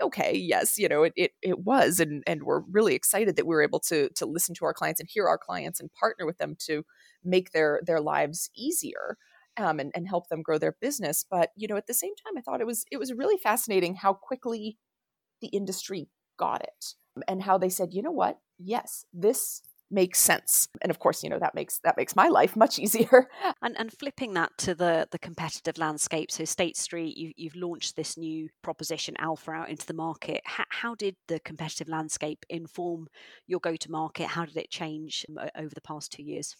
okay, 0.00 0.36
yes, 0.36 0.78
you 0.78 0.88
know, 0.88 1.04
it, 1.04 1.12
it 1.16 1.32
it 1.42 1.60
was, 1.60 2.00
and 2.00 2.22
and 2.26 2.42
we're 2.42 2.60
really 2.70 2.94
excited 2.94 3.36
that 3.36 3.46
we 3.46 3.54
were 3.54 3.62
able 3.62 3.80
to 3.80 4.08
to 4.10 4.26
listen 4.26 4.54
to 4.56 4.64
our 4.64 4.74
clients 4.74 5.00
and 5.00 5.08
hear 5.10 5.28
our 5.28 5.38
clients 5.38 5.80
and 5.80 5.92
partner 5.94 6.26
with 6.26 6.38
them 6.38 6.56
to 6.66 6.84
make 7.24 7.52
their 7.52 7.80
their 7.84 8.00
lives 8.00 8.50
easier. 8.56 9.16
Um, 9.58 9.80
and, 9.80 9.90
and 9.94 10.06
help 10.06 10.28
them 10.28 10.42
grow 10.42 10.58
their 10.58 10.76
business. 10.82 11.24
But 11.30 11.48
you 11.56 11.66
know, 11.66 11.78
at 11.78 11.86
the 11.86 11.94
same 11.94 12.12
time, 12.26 12.36
I 12.36 12.42
thought 12.42 12.60
it 12.60 12.66
was 12.66 12.84
it 12.92 12.98
was 12.98 13.14
really 13.14 13.38
fascinating 13.38 13.94
how 13.94 14.12
quickly 14.12 14.76
the 15.40 15.48
industry 15.48 16.10
got 16.38 16.62
it 16.62 16.94
and 17.26 17.42
how 17.42 17.58
they 17.58 17.68
said, 17.68 17.94
you 17.94 18.02
know 18.02 18.10
what, 18.10 18.38
yes, 18.58 19.04
this 19.12 19.62
makes 19.90 20.18
sense. 20.18 20.68
And 20.82 20.90
of 20.90 20.98
course 20.98 21.22
you 21.22 21.30
know 21.30 21.38
that 21.38 21.54
makes 21.54 21.78
that 21.84 21.96
makes 21.96 22.16
my 22.16 22.28
life 22.28 22.56
much 22.56 22.78
easier. 22.84 23.28
And 23.62 23.78
and 23.78 23.92
flipping 23.92 24.34
that 24.34 24.50
to 24.58 24.74
the 24.74 25.06
the 25.10 25.18
competitive 25.18 25.78
landscape. 25.78 26.30
So 26.30 26.44
state 26.44 26.76
street 26.76 27.16
you, 27.16 27.32
you've 27.36 27.56
launched 27.56 27.96
this 27.96 28.16
new 28.16 28.48
proposition 28.62 29.14
alpha 29.18 29.52
out 29.52 29.68
into 29.68 29.86
the 29.86 29.94
market. 29.94 30.42
How, 30.44 30.94
did 30.94 31.16
the 31.28 31.40
competitive 31.40 31.88
landscape 31.88 32.44
inform 32.48 33.08
your 33.46 33.60
go 33.60 33.76
to 33.76 33.90
market? 33.90 34.26
How 34.28 34.44
did 34.44 34.56
it 34.56 34.70
change 34.70 35.26
um, 35.28 35.48
over 35.56 35.74
the 35.74 35.80
past 35.80 36.12
two 36.12 36.22
years 36.22 36.56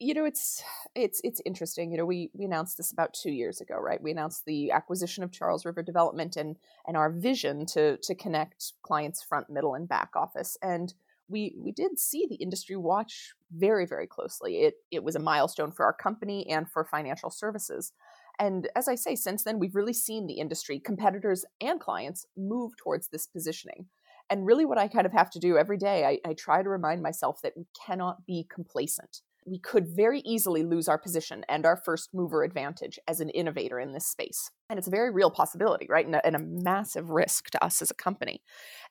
you 0.00 0.12
know 0.12 0.24
it's 0.24 0.62
it's 0.94 1.20
it's 1.22 1.40
interesting 1.44 1.90
you 1.90 1.96
know 1.96 2.04
we 2.04 2.30
we 2.34 2.44
announced 2.44 2.76
this 2.76 2.90
about 2.90 3.14
two 3.14 3.30
years 3.30 3.60
ago 3.60 3.76
right? 3.78 4.02
We 4.02 4.10
announced 4.10 4.44
the 4.44 4.70
acquisition 4.72 5.22
of 5.22 5.30
charles 5.32 5.64
river 5.64 5.82
development 5.82 6.36
and 6.36 6.56
and 6.86 6.96
our 6.96 7.10
vision 7.10 7.64
to 7.66 7.96
to 7.98 8.14
connect 8.14 8.72
clients 8.82 9.22
front 9.22 9.48
middle 9.50 9.74
and 9.74 9.88
back 9.88 10.10
office. 10.16 10.56
And 10.62 10.92
we 11.28 11.54
we 11.58 11.72
did 11.72 11.98
see 11.98 12.26
the 12.28 12.36
industry 12.36 12.76
watch 12.76 13.34
very 13.52 13.86
very 13.86 14.06
closely. 14.06 14.62
It 14.62 14.74
it 14.90 15.04
was 15.04 15.16
a 15.16 15.20
milestone 15.20 15.70
for 15.70 15.84
our 15.84 15.94
company 15.94 16.48
and 16.50 16.68
for 16.70 16.84
financial 16.84 17.30
services. 17.30 17.92
And 18.40 18.68
as 18.74 18.88
i 18.88 18.96
say 18.96 19.14
since 19.14 19.44
then 19.44 19.60
we've 19.60 19.76
really 19.76 19.92
seen 19.92 20.26
the 20.26 20.40
industry 20.40 20.80
competitors 20.80 21.44
and 21.60 21.78
clients 21.78 22.26
move 22.36 22.72
towards 22.76 23.08
this 23.08 23.26
positioning. 23.26 23.86
And 24.30 24.46
really 24.46 24.64
what 24.64 24.78
i 24.78 24.88
kind 24.88 25.06
of 25.06 25.12
have 25.12 25.30
to 25.30 25.38
do 25.38 25.56
every 25.56 25.76
day 25.76 26.04
i, 26.04 26.28
I 26.28 26.32
try 26.32 26.62
to 26.62 26.68
remind 26.68 27.02
myself 27.02 27.42
that 27.42 27.52
we 27.56 27.66
cannot 27.86 28.26
be 28.26 28.46
complacent 28.50 29.20
we 29.46 29.58
could 29.58 29.86
very 29.86 30.20
easily 30.20 30.62
lose 30.62 30.88
our 30.88 30.98
position 30.98 31.44
and 31.48 31.66
our 31.66 31.76
first 31.76 32.10
mover 32.14 32.44
advantage 32.44 32.98
as 33.06 33.20
an 33.20 33.28
innovator 33.30 33.78
in 33.78 33.92
this 33.92 34.06
space. 34.06 34.50
And 34.70 34.78
it's 34.78 34.88
a 34.88 34.92
very 34.92 35.10
real 35.10 35.30
possibility, 35.30 35.86
right? 35.88 36.06
And 36.06 36.14
a, 36.14 36.26
and 36.26 36.34
a, 36.34 36.38
massive 36.38 37.10
risk 37.10 37.50
to 37.50 37.62
us 37.62 37.82
as 37.82 37.90
a 37.90 37.94
company. 37.94 38.42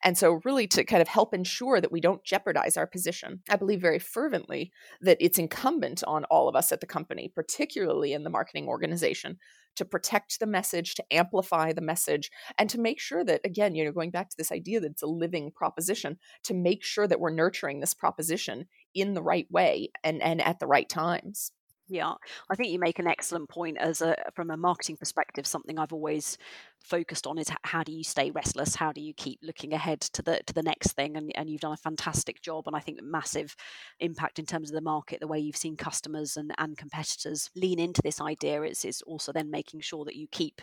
And 0.03 0.17
so, 0.17 0.39
really, 0.45 0.67
to 0.67 0.83
kind 0.83 1.01
of 1.01 1.07
help 1.07 1.33
ensure 1.33 1.81
that 1.81 1.91
we 1.91 2.01
don't 2.01 2.23
jeopardize 2.23 2.77
our 2.77 2.85
position, 2.85 3.41
I 3.49 3.55
believe 3.55 3.81
very 3.81 3.97
fervently 3.97 4.71
that 5.01 5.17
it's 5.19 5.39
incumbent 5.39 6.03
on 6.05 6.25
all 6.25 6.47
of 6.47 6.55
us 6.55 6.71
at 6.71 6.81
the 6.81 6.85
company, 6.85 7.31
particularly 7.33 8.13
in 8.13 8.23
the 8.23 8.29
marketing 8.29 8.67
organization, 8.67 9.37
to 9.75 9.85
protect 9.85 10.39
the 10.39 10.45
message, 10.45 10.93
to 10.95 11.13
amplify 11.13 11.73
the 11.73 11.81
message, 11.81 12.29
and 12.57 12.69
to 12.69 12.79
make 12.79 12.99
sure 12.99 13.23
that, 13.23 13.41
again, 13.43 13.73
you 13.73 13.83
know, 13.83 13.91
going 13.91 14.11
back 14.11 14.29
to 14.29 14.37
this 14.37 14.51
idea 14.51 14.79
that 14.79 14.91
it's 14.91 15.01
a 15.01 15.07
living 15.07 15.51
proposition, 15.51 16.17
to 16.43 16.53
make 16.53 16.83
sure 16.83 17.07
that 17.07 17.19
we're 17.19 17.33
nurturing 17.33 17.79
this 17.79 17.93
proposition 17.93 18.67
in 18.93 19.13
the 19.13 19.21
right 19.21 19.49
way 19.51 19.89
and, 20.03 20.21
and 20.21 20.41
at 20.41 20.59
the 20.59 20.67
right 20.67 20.87
times. 20.87 21.51
Yeah, 21.89 22.13
I 22.49 22.55
think 22.55 22.71
you 22.71 22.79
make 22.79 22.99
an 22.99 23.07
excellent 23.07 23.49
point 23.49 23.77
as 23.77 24.01
a 24.01 24.15
from 24.33 24.49
a 24.49 24.55
marketing 24.55 24.95
perspective. 24.95 25.45
Something 25.45 25.77
I've 25.77 25.91
always 25.91 26.37
focused 26.79 27.27
on 27.27 27.37
is 27.37 27.49
how 27.63 27.83
do 27.83 27.91
you 27.91 28.05
stay 28.05 28.31
restless? 28.31 28.75
How 28.75 28.93
do 28.93 29.01
you 29.01 29.13
keep 29.13 29.39
looking 29.43 29.73
ahead 29.73 29.99
to 29.99 30.21
the 30.21 30.39
to 30.47 30.53
the 30.53 30.63
next 30.63 30.93
thing? 30.93 31.17
And 31.17 31.33
and 31.35 31.49
you've 31.49 31.59
done 31.59 31.73
a 31.73 31.77
fantastic 31.77 32.41
job, 32.41 32.67
and 32.67 32.75
I 32.75 32.79
think 32.79 33.03
massive 33.03 33.57
impact 33.99 34.39
in 34.39 34.45
terms 34.45 34.69
of 34.69 34.75
the 34.75 34.81
market. 34.81 35.19
The 35.19 35.27
way 35.27 35.39
you've 35.39 35.57
seen 35.57 35.75
customers 35.75 36.37
and 36.37 36.53
and 36.57 36.77
competitors 36.77 37.51
lean 37.53 37.79
into 37.79 38.01
this 38.01 38.21
idea 38.21 38.63
is 38.63 38.85
is 38.85 39.01
also 39.01 39.33
then 39.33 39.51
making 39.51 39.81
sure 39.81 40.05
that 40.05 40.15
you 40.15 40.27
keep 40.31 40.61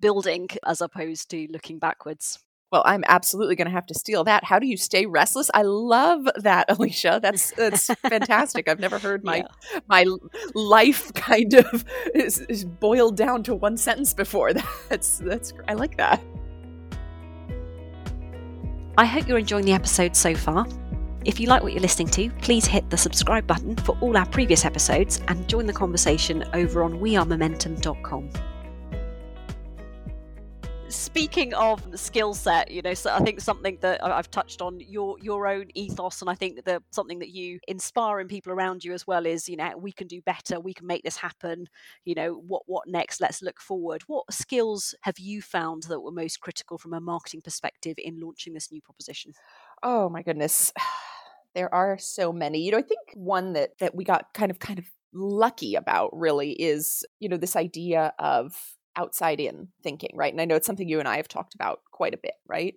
building 0.00 0.48
as 0.64 0.80
opposed 0.80 1.30
to 1.30 1.48
looking 1.50 1.80
backwards. 1.80 2.43
Well, 2.72 2.82
I'm 2.84 3.04
absolutely 3.06 3.54
going 3.54 3.66
to 3.66 3.72
have 3.72 3.86
to 3.86 3.94
steal 3.94 4.24
that. 4.24 4.42
How 4.44 4.58
do 4.58 4.66
you 4.66 4.76
stay 4.76 5.06
restless? 5.06 5.50
I 5.54 5.62
love 5.62 6.28
that, 6.36 6.68
Alisha. 6.68 7.20
That's 7.20 7.52
that's 7.52 7.86
fantastic. 7.86 8.68
I've 8.68 8.80
never 8.80 8.98
heard 8.98 9.22
my 9.22 9.36
yeah. 9.36 9.80
my 9.88 10.06
life 10.54 11.12
kind 11.14 11.54
of 11.54 11.84
is, 12.14 12.40
is 12.40 12.64
boiled 12.64 13.16
down 13.16 13.42
to 13.44 13.54
one 13.54 13.76
sentence 13.76 14.12
before. 14.12 14.52
That's 14.88 15.18
that's 15.18 15.52
I 15.68 15.74
like 15.74 15.96
that. 15.98 16.22
I 18.96 19.04
hope 19.04 19.26
you're 19.26 19.38
enjoying 19.38 19.64
the 19.64 19.72
episode 19.72 20.14
so 20.14 20.34
far. 20.34 20.66
If 21.24 21.40
you 21.40 21.48
like 21.48 21.62
what 21.62 21.72
you're 21.72 21.80
listening 21.80 22.08
to, 22.08 22.30
please 22.42 22.66
hit 22.66 22.88
the 22.90 22.96
subscribe 22.96 23.46
button 23.46 23.76
for 23.76 23.96
all 24.00 24.16
our 24.16 24.26
previous 24.26 24.64
episodes 24.64 25.20
and 25.28 25.48
join 25.48 25.66
the 25.66 25.72
conversation 25.72 26.44
over 26.52 26.82
on 26.82 27.00
wearemomentum.com. 27.00 28.30
speaking 30.94 31.52
of 31.54 31.82
skill 31.98 32.34
set, 32.34 32.70
you 32.70 32.82
know, 32.82 32.94
so 32.94 33.12
I 33.12 33.18
think 33.18 33.40
something 33.40 33.78
that 33.80 34.04
I've 34.04 34.30
touched 34.30 34.62
on 34.62 34.80
your 34.80 35.16
your 35.20 35.46
own 35.46 35.66
ethos, 35.74 36.20
and 36.20 36.30
I 36.30 36.34
think 36.34 36.64
that 36.64 36.82
something 36.90 37.18
that 37.18 37.30
you 37.30 37.58
inspire 37.68 38.20
in 38.20 38.28
people 38.28 38.52
around 38.52 38.84
you 38.84 38.92
as 38.92 39.06
well 39.06 39.26
is, 39.26 39.48
you 39.48 39.56
know, 39.56 39.76
we 39.76 39.92
can 39.92 40.06
do 40.06 40.22
better, 40.22 40.60
we 40.60 40.74
can 40.74 40.86
make 40.86 41.02
this 41.02 41.16
happen. 41.16 41.66
You 42.04 42.14
know, 42.14 42.34
what 42.34 42.62
what 42.66 42.88
next? 42.88 43.20
Let's 43.20 43.42
look 43.42 43.60
forward. 43.60 44.02
What 44.06 44.32
skills 44.32 44.94
have 45.02 45.18
you 45.18 45.42
found 45.42 45.84
that 45.84 46.00
were 46.00 46.12
most 46.12 46.40
critical 46.40 46.78
from 46.78 46.94
a 46.94 47.00
marketing 47.00 47.42
perspective 47.42 47.96
in 47.98 48.20
launching 48.20 48.54
this 48.54 48.70
new 48.70 48.80
proposition? 48.80 49.32
Oh 49.82 50.08
my 50.08 50.22
goodness. 50.22 50.72
There 51.54 51.72
are 51.72 51.98
so 51.98 52.32
many. 52.32 52.58
You 52.62 52.72
know, 52.72 52.78
I 52.78 52.82
think 52.82 52.98
one 53.14 53.52
that 53.52 53.78
that 53.78 53.94
we 53.94 54.02
got 54.02 54.34
kind 54.34 54.50
of 54.50 54.58
kind 54.58 54.80
of 54.80 54.86
lucky 55.12 55.76
about 55.76 56.10
really 56.12 56.50
is, 56.50 57.04
you 57.20 57.28
know, 57.28 57.36
this 57.36 57.54
idea 57.54 58.12
of 58.18 58.74
outside 58.96 59.40
in 59.40 59.68
thinking, 59.82 60.10
right? 60.14 60.32
And 60.32 60.40
I 60.40 60.44
know 60.44 60.56
it's 60.56 60.66
something 60.66 60.88
you 60.88 60.98
and 60.98 61.08
I 61.08 61.16
have 61.16 61.28
talked 61.28 61.54
about 61.54 61.80
quite 61.92 62.14
a 62.14 62.18
bit, 62.18 62.34
right? 62.48 62.74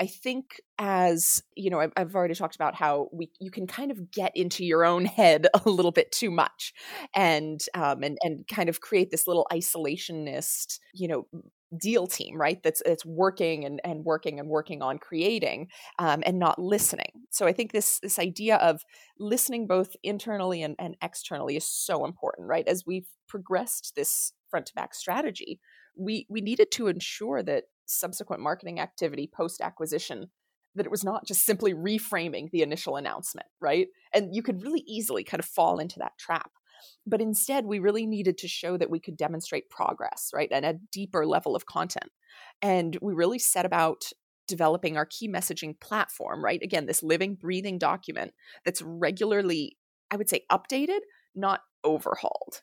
I 0.00 0.06
think 0.06 0.60
as 0.78 1.42
you 1.56 1.70
know, 1.70 1.78
I've, 1.78 1.92
I've, 1.96 2.16
already 2.16 2.34
talked 2.34 2.56
about 2.56 2.74
how 2.74 3.08
we 3.12 3.30
you 3.40 3.50
can 3.50 3.66
kind 3.66 3.92
of 3.92 4.10
get 4.10 4.32
into 4.34 4.64
your 4.64 4.84
own 4.84 5.04
head 5.04 5.46
a 5.64 5.68
little 5.68 5.92
bit 5.92 6.10
too 6.10 6.30
much, 6.30 6.72
and 7.14 7.60
um, 7.74 8.02
and 8.02 8.18
and 8.22 8.46
kind 8.48 8.68
of 8.68 8.80
create 8.80 9.10
this 9.10 9.28
little 9.28 9.46
isolationist, 9.52 10.78
you 10.92 11.06
know, 11.06 11.26
deal 11.78 12.06
team, 12.08 12.36
right? 12.36 12.60
That's 12.62 12.82
it's 12.84 13.06
working 13.06 13.64
and 13.64 13.80
and 13.84 14.04
working 14.04 14.40
and 14.40 14.48
working 14.48 14.82
on 14.82 14.98
creating, 14.98 15.68
um, 16.00 16.24
and 16.26 16.40
not 16.40 16.58
listening. 16.58 17.12
So 17.30 17.46
I 17.46 17.52
think 17.52 17.70
this 17.70 18.00
this 18.00 18.18
idea 18.18 18.56
of 18.56 18.82
listening 19.18 19.68
both 19.68 19.94
internally 20.02 20.62
and, 20.62 20.74
and 20.78 20.96
externally 21.02 21.56
is 21.56 21.68
so 21.68 22.04
important, 22.04 22.48
right? 22.48 22.66
As 22.66 22.84
we've 22.84 23.06
progressed 23.28 23.92
this 23.94 24.32
front 24.54 24.66
to 24.66 24.74
back 24.74 24.94
strategy, 24.94 25.58
we 25.96 26.26
we 26.28 26.40
needed 26.40 26.70
to 26.70 26.86
ensure 26.86 27.42
that 27.42 27.64
subsequent 27.86 28.40
marketing 28.40 28.78
activity 28.78 29.28
post 29.34 29.60
acquisition 29.60 30.30
that 30.76 30.86
it 30.86 30.92
was 30.92 31.02
not 31.02 31.26
just 31.26 31.44
simply 31.44 31.74
reframing 31.74 32.50
the 32.52 32.62
initial 32.62 32.96
announcement, 32.96 33.48
right? 33.60 33.88
And 34.12 34.32
you 34.32 34.42
could 34.42 34.62
really 34.62 34.84
easily 34.86 35.24
kind 35.24 35.40
of 35.40 35.44
fall 35.44 35.78
into 35.78 35.98
that 35.98 36.16
trap. 36.18 36.52
But 37.04 37.20
instead, 37.20 37.64
we 37.64 37.80
really 37.80 38.06
needed 38.06 38.38
to 38.38 38.48
show 38.48 38.76
that 38.76 38.90
we 38.90 39.00
could 39.00 39.16
demonstrate 39.16 39.70
progress, 39.70 40.30
right? 40.32 40.48
And 40.52 40.64
a 40.64 40.78
deeper 40.92 41.26
level 41.26 41.56
of 41.56 41.66
content. 41.66 42.10
And 42.62 42.96
we 43.02 43.12
really 43.12 43.38
set 43.38 43.66
about 43.66 44.04
developing 44.46 44.96
our 44.96 45.06
key 45.06 45.28
messaging 45.28 45.80
platform, 45.80 46.44
right? 46.44 46.62
Again, 46.62 46.86
this 46.86 47.02
living, 47.02 47.34
breathing 47.34 47.78
document 47.78 48.32
that's 48.64 48.82
regularly, 48.82 49.76
I 50.10 50.16
would 50.16 50.28
say, 50.28 50.44
updated, 50.50 51.00
not 51.34 51.60
overhauled 51.84 52.62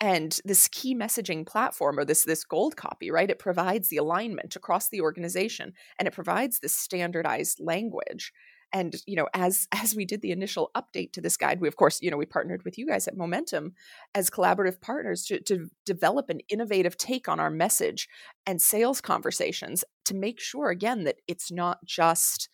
and 0.00 0.38
this 0.44 0.68
key 0.68 0.94
messaging 0.94 1.46
platform 1.46 1.98
or 1.98 2.04
this 2.04 2.24
this 2.24 2.44
gold 2.44 2.76
copy 2.76 3.10
right? 3.10 3.30
It 3.30 3.38
provides 3.38 3.88
the 3.88 3.96
alignment 3.96 4.56
across 4.56 4.88
the 4.88 5.00
organization 5.00 5.72
and 5.98 6.08
it 6.08 6.14
provides 6.14 6.58
this 6.58 6.74
standardized 6.74 7.60
language. 7.60 8.32
And 8.72 8.96
you 9.06 9.14
know 9.14 9.28
as 9.34 9.68
as 9.72 9.94
we 9.94 10.04
did 10.04 10.20
the 10.20 10.32
initial 10.32 10.70
update 10.76 11.12
to 11.12 11.20
this 11.20 11.36
guide 11.36 11.60
we 11.60 11.68
of 11.68 11.76
course 11.76 12.02
you 12.02 12.10
know 12.10 12.16
we 12.16 12.26
partnered 12.26 12.64
with 12.64 12.76
you 12.76 12.86
guys 12.86 13.06
at 13.06 13.16
momentum 13.16 13.74
as 14.14 14.30
collaborative 14.30 14.80
partners 14.80 15.24
to, 15.26 15.40
to 15.42 15.68
develop 15.86 16.28
an 16.28 16.40
innovative 16.48 16.96
take 16.96 17.28
on 17.28 17.38
our 17.38 17.50
message 17.50 18.08
and 18.46 18.60
sales 18.60 19.00
conversations 19.00 19.84
to 20.06 20.14
make 20.14 20.40
sure 20.40 20.70
again 20.70 21.04
that 21.04 21.16
it's 21.28 21.52
not 21.52 21.84
just 21.84 22.48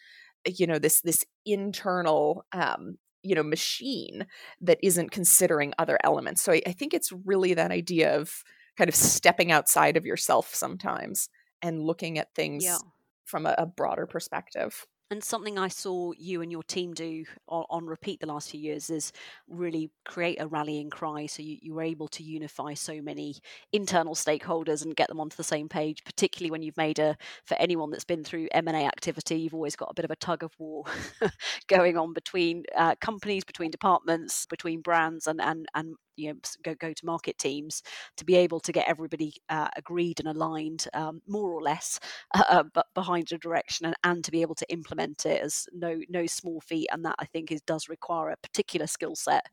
you 0.46 0.66
know 0.66 0.78
this 0.78 1.00
this 1.00 1.24
internal 1.46 2.44
um, 2.52 2.96
you 3.22 3.34
know 3.34 3.42
machine 3.42 4.26
that 4.60 4.78
isn't 4.82 5.10
considering 5.10 5.72
other 5.78 5.98
elements 6.04 6.42
so 6.42 6.52
I, 6.52 6.62
I, 6.66 6.72
think 6.72 6.94
it's 6.94 7.12
really 7.24 7.54
that 7.54 7.70
idea 7.70 8.16
of 8.16 8.42
kind 8.76 8.88
of 8.88 8.94
stepping 8.94 9.52
outside 9.52 9.96
of 9.96 10.06
yourself 10.06 10.54
sometimes 10.54 11.28
and 11.62 11.82
looking 11.82 12.18
at 12.18 12.34
things 12.34 12.64
yeah. 12.64 12.78
from 13.24 13.46
a, 13.46 13.54
a 13.58 13.66
broader 13.66 14.06
perspective 14.06 14.86
and 15.10 15.24
something 15.24 15.58
I 15.58 15.68
saw 15.68 16.12
you 16.16 16.40
and 16.40 16.52
your 16.52 16.62
team 16.62 16.94
do 16.94 17.24
on, 17.48 17.64
on, 17.68 17.86
repeat 17.86 18.20
the 18.20 18.26
last 18.26 18.50
few 18.50 18.60
years 18.60 18.90
is 18.90 19.12
really 19.48 19.90
create 20.04 20.40
a 20.40 20.46
rallying 20.46 20.88
cry. 20.88 21.26
So 21.26 21.42
you, 21.42 21.58
you 21.60 21.74
were 21.74 21.82
able 21.82 22.06
to 22.08 22.22
unify 22.22 22.74
so 22.74 23.02
many 23.02 23.36
internal 23.72 24.14
stakeholders 24.14 24.84
and 24.84 24.94
get 24.94 25.08
them 25.08 25.18
onto 25.18 25.36
the 25.36 25.42
same 25.42 25.68
page, 25.68 26.04
particularly 26.04 26.52
when 26.52 26.62
you've 26.62 26.76
made 26.76 27.00
a, 27.00 27.16
for 27.44 27.56
anyone 27.56 27.90
that's 27.90 28.04
been 28.04 28.22
through 28.22 28.48
M&A 28.52 28.86
activity, 28.86 29.36
you've 29.36 29.54
always 29.54 29.74
got 29.74 29.90
a 29.90 29.94
bit 29.94 30.04
of 30.04 30.12
a 30.12 30.16
tug 30.16 30.44
of 30.44 30.52
war 30.58 30.84
going 31.66 31.98
on 31.98 32.12
between 32.12 32.62
uh, 32.76 32.94
companies, 33.00 33.44
between 33.44 33.72
departments, 33.72 34.46
between 34.46 34.80
brands 34.80 35.26
and, 35.26 35.40
and, 35.40 35.66
and 35.74 35.96
you 36.20 36.32
know 36.32 36.38
go, 36.62 36.74
go 36.74 36.92
to 36.92 37.06
market 37.06 37.38
teams 37.38 37.82
to 38.16 38.24
be 38.24 38.36
able 38.36 38.60
to 38.60 38.72
get 38.72 38.88
everybody 38.88 39.34
uh, 39.48 39.68
agreed 39.76 40.20
and 40.20 40.28
aligned 40.28 40.86
um, 40.94 41.20
more 41.26 41.50
or 41.50 41.62
less 41.62 41.98
uh, 42.34 42.62
but 42.74 42.86
behind 42.94 43.30
a 43.32 43.38
direction 43.38 43.86
and, 43.86 43.96
and 44.04 44.24
to 44.24 44.30
be 44.30 44.42
able 44.42 44.54
to 44.54 44.70
implement 44.70 45.26
it 45.26 45.42
as 45.42 45.66
no 45.72 46.00
no 46.08 46.26
small 46.26 46.60
feat 46.60 46.88
and 46.92 47.04
that 47.04 47.16
I 47.18 47.24
think 47.26 47.50
is 47.50 47.62
does 47.62 47.88
require 47.88 48.30
a 48.30 48.36
particular 48.36 48.86
skill 48.86 49.14
set 49.14 49.46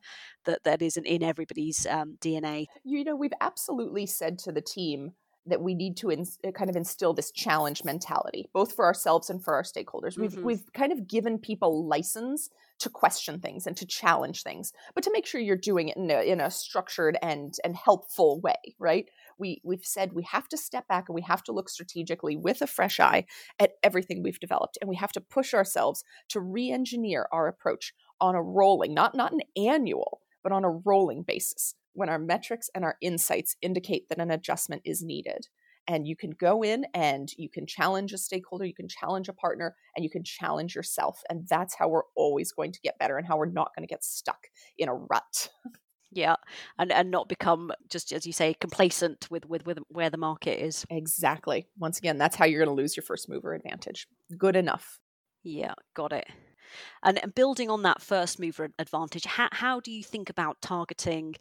that 0.44 0.64
that 0.64 0.82
isn't 0.82 1.06
in 1.06 1.22
everybody's 1.22 1.86
um, 1.86 2.16
DNA. 2.20 2.66
You 2.84 3.04
know, 3.04 3.16
we've 3.16 3.32
absolutely 3.40 4.06
said 4.06 4.38
to 4.40 4.52
the 4.52 4.60
team 4.60 5.12
that 5.46 5.60
we 5.60 5.74
need 5.74 5.96
to 5.98 6.10
ins- 6.10 6.38
uh, 6.46 6.50
kind 6.50 6.70
of 6.70 6.76
instill 6.76 7.14
this 7.14 7.30
challenge 7.30 7.84
mentality, 7.84 8.46
both 8.52 8.74
for 8.74 8.84
ourselves 8.84 9.30
and 9.30 9.42
for 9.42 9.54
our 9.54 9.62
stakeholders. 9.62 10.18
We've 10.18 10.32
mm-hmm. 10.32 10.44
we've 10.44 10.72
kind 10.72 10.92
of 10.92 11.06
given 11.06 11.38
people 11.38 11.86
license 11.86 12.50
to 12.78 12.90
question 12.90 13.40
things 13.40 13.66
and 13.66 13.76
to 13.76 13.86
challenge 13.86 14.42
things, 14.42 14.72
but 14.94 15.04
to 15.04 15.12
make 15.12 15.26
sure 15.26 15.40
you're 15.40 15.56
doing 15.56 15.88
it 15.88 15.96
in 15.96 16.10
a, 16.10 16.20
in 16.22 16.40
a 16.40 16.50
structured 16.50 17.18
and 17.22 17.54
and 17.64 17.76
helpful 17.76 18.40
way, 18.40 18.74
right? 18.78 19.06
We 19.38 19.60
we've 19.64 19.84
said 19.84 20.12
we 20.12 20.24
have 20.24 20.48
to 20.48 20.56
step 20.56 20.88
back 20.88 21.08
and 21.08 21.14
we 21.14 21.22
have 21.22 21.42
to 21.44 21.52
look 21.52 21.68
strategically 21.68 22.36
with 22.36 22.62
a 22.62 22.66
fresh 22.66 23.00
eye 23.00 23.26
at 23.58 23.72
everything 23.82 24.22
we've 24.22 24.40
developed, 24.40 24.78
and 24.80 24.88
we 24.88 24.96
have 24.96 25.12
to 25.12 25.20
push 25.20 25.54
ourselves 25.54 26.04
to 26.30 26.40
re-engineer 26.40 27.28
our 27.32 27.48
approach 27.48 27.92
on 28.20 28.34
a 28.34 28.42
rolling, 28.42 28.94
not 28.94 29.14
not 29.14 29.32
an 29.32 29.40
annual, 29.56 30.20
but 30.42 30.52
on 30.52 30.64
a 30.64 30.70
rolling 30.70 31.22
basis 31.22 31.74
when 31.94 32.08
our 32.08 32.18
metrics 32.18 32.70
and 32.74 32.84
our 32.84 32.96
insights 33.00 33.56
indicate 33.60 34.08
that 34.08 34.20
an 34.20 34.30
adjustment 34.30 34.82
is 34.84 35.02
needed. 35.02 35.48
And 35.88 36.06
you 36.06 36.14
can 36.14 36.30
go 36.30 36.62
in 36.62 36.84
and 36.94 37.30
you 37.36 37.48
can 37.48 37.66
challenge 37.66 38.12
a 38.12 38.18
stakeholder, 38.18 38.64
you 38.64 38.74
can 38.74 38.88
challenge 38.88 39.28
a 39.28 39.32
partner, 39.32 39.74
and 39.96 40.04
you 40.04 40.10
can 40.10 40.22
challenge 40.22 40.74
yourself. 40.76 41.22
And 41.28 41.48
that's 41.48 41.74
how 41.74 41.88
we're 41.88 42.02
always 42.14 42.52
going 42.52 42.72
to 42.72 42.80
get 42.80 42.98
better 42.98 43.16
and 43.16 43.26
how 43.26 43.38
we're 43.38 43.46
not 43.46 43.74
going 43.74 43.86
to 43.86 43.92
get 43.92 44.04
stuck 44.04 44.48
in 44.76 44.88
a 44.88 44.94
rut. 44.94 45.48
Yeah, 46.10 46.36
and 46.78 46.90
and 46.90 47.10
not 47.10 47.28
become 47.28 47.70
just 47.90 48.12
as 48.12 48.26
you 48.26 48.32
say 48.32 48.54
complacent 48.54 49.30
with 49.30 49.46
with 49.46 49.66
with 49.66 49.78
where 49.88 50.08
the 50.08 50.16
market 50.16 50.58
is. 50.58 50.86
Exactly. 50.88 51.66
Once 51.78 51.98
again, 51.98 52.16
that's 52.16 52.34
how 52.34 52.46
you're 52.46 52.64
going 52.64 52.74
to 52.74 52.80
lose 52.80 52.96
your 52.96 53.04
first 53.04 53.28
mover 53.28 53.52
advantage. 53.52 54.06
Good 54.38 54.56
enough. 54.56 55.00
Yeah, 55.42 55.74
got 55.94 56.12
it. 56.12 56.26
And, 57.02 57.22
and 57.22 57.34
building 57.34 57.70
on 57.70 57.82
that 57.82 58.02
first 58.02 58.40
mover 58.40 58.68
advantage, 58.78 59.24
how, 59.24 59.48
how 59.52 59.80
do 59.80 59.90
you 59.90 60.02
think 60.02 60.30
about 60.30 60.60
targeting 60.60 61.34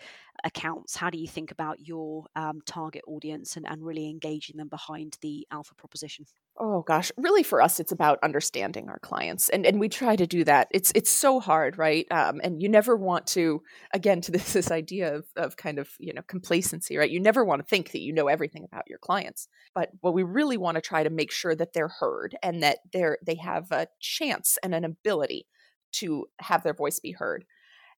accounts? 0.43 0.95
How 0.95 1.09
do 1.09 1.17
you 1.17 1.27
think 1.27 1.51
about 1.51 1.79
your 1.79 2.25
um, 2.35 2.61
target 2.65 3.03
audience 3.07 3.55
and, 3.55 3.67
and 3.67 3.85
really 3.85 4.09
engaging 4.09 4.57
them 4.57 4.67
behind 4.67 5.17
the 5.21 5.47
alpha 5.51 5.75
proposition? 5.75 6.25
Oh 6.59 6.81
gosh, 6.81 7.11
really 7.17 7.43
for 7.43 7.61
us 7.61 7.79
it's 7.79 7.91
about 7.91 8.17
understanding 8.23 8.89
our 8.89 8.97
clients 8.99 9.47
and 9.49 9.65
and 9.65 9.79
we 9.79 9.89
try 9.89 10.15
to 10.15 10.25
do 10.25 10.43
that. 10.45 10.67
It's 10.71 10.91
it's 10.95 11.11
so 11.11 11.39
hard, 11.39 11.77
right? 11.77 12.07
Um, 12.11 12.41
and 12.43 12.61
you 12.61 12.67
never 12.67 12.95
want 12.95 13.27
to 13.27 13.61
again 13.93 14.21
to 14.21 14.31
this 14.37 14.53
this 14.53 14.71
idea 14.71 15.15
of 15.15 15.25
of 15.35 15.57
kind 15.57 15.77
of, 15.77 15.89
you 15.99 16.13
know, 16.13 16.23
complacency, 16.23 16.97
right? 16.97 17.11
You 17.11 17.19
never 17.19 17.45
want 17.45 17.61
to 17.61 17.67
think 17.67 17.91
that 17.91 18.01
you 18.01 18.11
know 18.11 18.27
everything 18.27 18.63
about 18.63 18.85
your 18.87 18.99
clients. 18.99 19.47
But 19.75 19.89
what 20.01 20.13
we 20.13 20.23
really 20.23 20.57
want 20.57 20.75
to 20.75 20.81
try 20.81 21.03
to 21.03 21.09
make 21.09 21.31
sure 21.31 21.55
that 21.55 21.73
they're 21.73 21.87
heard 21.99 22.35
and 22.41 22.63
that 22.63 22.79
they're 22.91 23.19
they 23.25 23.35
have 23.35 23.71
a 23.71 23.87
chance 23.99 24.57
and 24.63 24.73
an 24.73 24.83
ability 24.83 25.45
to 25.93 26.25
have 26.39 26.63
their 26.63 26.73
voice 26.73 26.99
be 26.99 27.11
heard. 27.11 27.45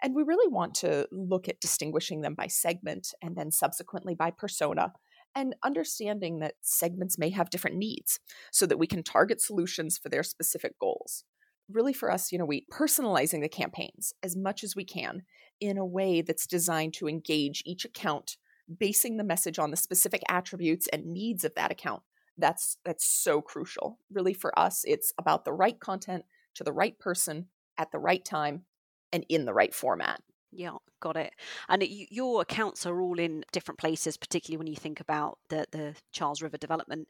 And 0.01 0.15
we 0.15 0.23
really 0.23 0.51
want 0.51 0.75
to 0.75 1.07
look 1.11 1.49
at 1.49 1.59
distinguishing 1.59 2.21
them 2.21 2.33
by 2.33 2.47
segment 2.47 3.13
and 3.21 3.35
then 3.35 3.51
subsequently 3.51 4.15
by 4.15 4.31
persona 4.31 4.93
and 5.35 5.55
understanding 5.63 6.39
that 6.39 6.55
segments 6.61 7.17
may 7.17 7.29
have 7.29 7.49
different 7.49 7.77
needs 7.77 8.19
so 8.51 8.65
that 8.65 8.79
we 8.79 8.87
can 8.87 9.03
target 9.03 9.41
solutions 9.41 9.97
for 9.97 10.09
their 10.09 10.23
specific 10.23 10.79
goals. 10.79 11.23
Really, 11.71 11.93
for 11.93 12.11
us, 12.11 12.31
you 12.31 12.39
know, 12.39 12.45
we 12.45 12.65
personalizing 12.71 13.41
the 13.41 13.49
campaigns 13.49 14.13
as 14.23 14.35
much 14.35 14.63
as 14.63 14.75
we 14.75 14.83
can 14.83 15.21
in 15.59 15.77
a 15.77 15.85
way 15.85 16.21
that's 16.21 16.47
designed 16.47 16.93
to 16.95 17.07
engage 17.07 17.61
each 17.65 17.85
account, 17.85 18.37
basing 18.79 19.17
the 19.17 19.23
message 19.23 19.59
on 19.59 19.69
the 19.69 19.77
specific 19.77 20.23
attributes 20.27 20.87
and 20.87 21.05
needs 21.05 21.43
of 21.43 21.53
that 21.55 21.71
account. 21.71 22.01
That's 22.37 22.77
that's 22.85 23.05
so 23.05 23.41
crucial. 23.41 23.99
Really, 24.11 24.33
for 24.33 24.57
us, 24.57 24.83
it's 24.87 25.13
about 25.19 25.45
the 25.45 25.53
right 25.53 25.79
content 25.79 26.25
to 26.55 26.63
the 26.63 26.73
right 26.73 26.97
person 26.97 27.47
at 27.77 27.91
the 27.91 27.99
right 27.99 28.25
time 28.25 28.63
and 29.11 29.25
in 29.29 29.45
the 29.45 29.53
right 29.53 29.73
format. 29.73 30.21
Yeah, 30.51 30.77
got 30.99 31.15
it. 31.15 31.33
And 31.67 31.83
it, 31.83 32.13
your 32.13 32.41
accounts 32.41 32.85
are 32.85 33.01
all 33.01 33.19
in 33.19 33.43
different 33.51 33.79
places, 33.79 34.17
particularly 34.17 34.57
when 34.57 34.67
you 34.67 34.75
think 34.75 34.99
about 34.99 35.37
the 35.49 35.65
the 35.71 35.95
Charles 36.11 36.41
River 36.41 36.57
development 36.57 37.07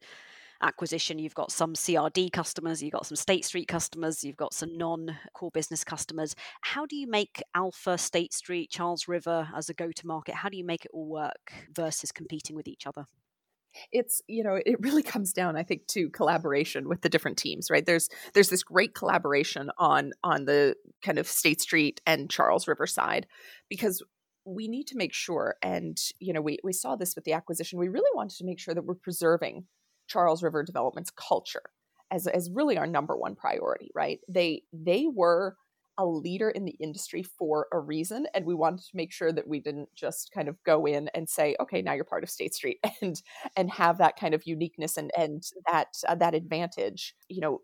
acquisition. 0.62 1.20
You've 1.20 1.36
got 1.36 1.52
some 1.52 1.74
CRD 1.74 2.32
customers, 2.32 2.84
you've 2.84 2.94
got 2.94 3.06
some 3.06 3.16
State 3.16 3.46
Street 3.46 3.68
customers, 3.68 4.24
you've 4.24 4.38
got 4.38 4.54
some 4.54 4.78
non 4.78 5.18
core 5.34 5.52
business 5.52 5.84
customers. 5.84 6.36
How 6.62 6.86
do 6.86 6.96
you 6.96 7.08
make 7.08 7.42
Alpha, 7.56 7.98
State 7.98 8.34
Street, 8.34 8.70
Charles 8.70 9.08
River 9.08 9.50
as 9.56 9.70
a 9.70 9.74
go 9.74 9.92
to 9.92 10.08
market? 10.08 10.36
How 10.36 10.50
do 10.50 10.58
you 10.58 10.66
make 10.66 10.86
it 10.86 10.92
all 10.94 11.08
work 11.08 11.54
versus 11.74 12.12
competing 12.12 12.56
with 12.56 12.68
each 12.68 12.86
other? 12.86 13.06
It's 13.92 14.22
you 14.28 14.44
know 14.44 14.60
it 14.66 14.80
really 14.80 15.04
comes 15.14 15.34
down 15.34 15.56
i 15.56 15.64
think 15.64 15.86
to 15.88 16.10
collaboration 16.10 16.88
with 16.88 17.02
the 17.02 17.10
different 17.10 17.38
teams 17.38 17.70
right? 17.70 17.86
There's 17.86 18.10
there's 18.34 18.50
this 18.50 18.64
great 18.64 18.94
collaboration 18.94 19.72
on 19.78 20.12
on 20.24 20.46
the 20.46 20.76
kind 21.02 21.18
of 21.18 21.28
state 21.28 21.62
street 21.62 22.02
and 22.06 22.30
charles 22.30 22.68
river 22.68 22.88
side 22.88 23.28
because 23.70 24.04
we 24.46 24.68
need 24.68 24.88
to 24.88 24.98
make 24.98 25.14
sure 25.14 25.56
and 25.62 25.98
you 26.20 26.34
know 26.34 26.42
we 26.42 26.58
we 26.64 26.74
saw 26.74 26.96
this 26.96 27.16
with 27.16 27.26
the 27.26 27.34
acquisition 27.34 27.80
we 27.80 27.88
really 27.88 28.10
wanted 28.16 28.38
to 28.38 28.46
make 28.46 28.60
sure 28.60 28.74
that 28.74 28.86
we're 28.86 28.96
preserving 28.96 29.66
charles 30.08 30.44
river 30.44 30.64
development's 30.64 31.12
culture 31.12 31.64
as 32.12 32.28
as 32.28 32.50
really 32.54 32.78
our 32.78 32.88
number 32.88 33.16
one 33.16 33.36
priority 33.36 33.92
right? 33.96 34.20
They 34.28 34.64
they 34.74 35.06
were 35.12 35.56
a 36.00 36.06
leader 36.06 36.50
in 36.50 36.66
the 36.66 36.76
industry 36.80 37.22
for 37.22 37.68
a 37.72 37.80
reason 37.80 38.26
and 38.34 38.46
we 38.46 38.56
wanted 38.56 38.80
to 38.80 38.96
make 38.96 39.12
sure 39.12 39.32
that 39.32 39.48
we 39.48 39.60
didn't 39.60 39.90
just 39.94 40.32
kind 40.34 40.48
of 40.48 40.56
go 40.64 40.86
in 40.86 41.10
and 41.14 41.30
say 41.30 41.56
okay 41.60 41.82
now 41.82 41.94
you're 41.94 42.04
part 42.04 42.24
of 42.24 42.30
state 42.30 42.56
street 42.56 42.80
and 43.02 43.22
and 43.56 43.70
have 43.70 44.00
that 44.00 44.18
kind 44.18 44.34
of 44.34 44.48
uniqueness 44.48 44.98
and 44.98 45.12
and 45.18 45.44
that 45.70 45.90
uh, 46.08 46.16
that 46.16 46.34
advantage 46.34 47.14
you 47.28 47.42
know 47.42 47.60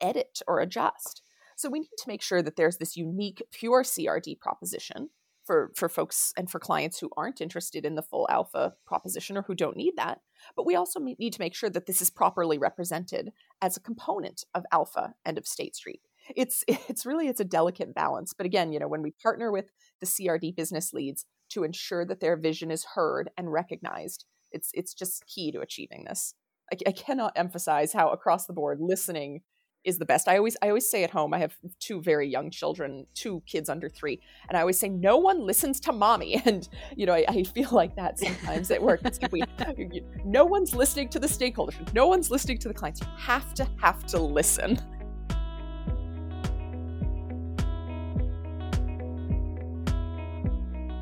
edit 0.00 0.40
or 0.46 0.60
adjust. 0.60 1.22
So 1.56 1.68
we 1.68 1.80
need 1.80 1.96
to 1.98 2.08
make 2.08 2.22
sure 2.22 2.42
that 2.42 2.56
there's 2.56 2.76
this 2.76 2.96
unique 2.96 3.42
pure 3.52 3.82
crd 3.82 4.38
proposition 4.40 5.10
for 5.44 5.72
for 5.74 5.88
folks 5.88 6.32
and 6.36 6.50
for 6.50 6.60
clients 6.60 7.00
who 7.00 7.10
aren't 7.16 7.40
interested 7.40 7.84
in 7.84 7.94
the 7.94 8.02
full 8.02 8.26
alpha 8.30 8.74
proposition 8.86 9.36
or 9.36 9.42
who 9.42 9.54
don't 9.54 9.76
need 9.76 9.94
that 9.96 10.20
but 10.54 10.66
we 10.66 10.76
also 10.76 11.00
need 11.00 11.32
to 11.32 11.40
make 11.40 11.54
sure 11.54 11.70
that 11.70 11.86
this 11.86 12.02
is 12.02 12.10
properly 12.10 12.58
represented 12.58 13.32
as 13.62 13.76
a 13.76 13.80
component 13.80 14.44
of 14.54 14.64
alpha 14.72 15.14
and 15.24 15.38
of 15.38 15.46
state 15.46 15.74
street 15.74 16.02
it's 16.36 16.64
it's 16.68 17.06
really 17.06 17.28
it's 17.28 17.40
a 17.40 17.44
delicate 17.44 17.94
balance 17.94 18.32
but 18.32 18.46
again 18.46 18.72
you 18.72 18.78
know 18.78 18.88
when 18.88 19.02
we 19.02 19.12
partner 19.22 19.50
with 19.50 19.66
the 20.00 20.06
crd 20.06 20.54
business 20.56 20.92
leads 20.92 21.26
to 21.50 21.64
ensure 21.64 22.04
that 22.04 22.20
their 22.20 22.36
vision 22.36 22.70
is 22.70 22.86
heard 22.94 23.30
and 23.36 23.52
recognized 23.52 24.24
it's 24.52 24.70
it's 24.74 24.94
just 24.94 25.24
key 25.26 25.52
to 25.52 25.60
achieving 25.60 26.04
this 26.08 26.34
I, 26.72 26.76
I 26.88 26.92
cannot 26.92 27.32
emphasize 27.36 27.92
how 27.92 28.10
across 28.10 28.46
the 28.46 28.52
board 28.52 28.78
listening 28.80 29.42
is 29.84 29.98
the 29.98 30.04
best. 30.04 30.28
I 30.28 30.36
always 30.36 30.56
I 30.62 30.68
always 30.68 30.88
say 30.88 31.04
at 31.04 31.10
home 31.10 31.32
I 31.32 31.38
have 31.38 31.56
two 31.80 32.02
very 32.02 32.28
young 32.28 32.50
children, 32.50 33.06
two 33.14 33.42
kids 33.46 33.68
under 33.68 33.88
3, 33.88 34.20
and 34.48 34.56
I 34.56 34.60
always 34.60 34.78
say 34.78 34.88
no 34.88 35.16
one 35.16 35.40
listens 35.40 35.80
to 35.80 35.92
mommy 35.92 36.40
and 36.44 36.68
you 36.96 37.06
know 37.06 37.14
I, 37.14 37.24
I 37.28 37.42
feel 37.44 37.70
like 37.70 37.96
that 37.96 38.18
sometimes 38.18 38.70
at 38.70 38.82
work. 38.82 39.00
It's 39.04 39.18
we, 39.32 39.42
no 40.24 40.44
one's 40.44 40.74
listening 40.74 41.08
to 41.10 41.18
the 41.18 41.26
stakeholders. 41.26 41.92
No 41.94 42.06
one's 42.06 42.30
listening 42.30 42.58
to 42.58 42.68
the 42.68 42.74
clients. 42.74 43.00
You 43.00 43.06
have 43.16 43.54
to 43.54 43.68
have 43.80 44.04
to 44.06 44.18
listen. 44.18 44.78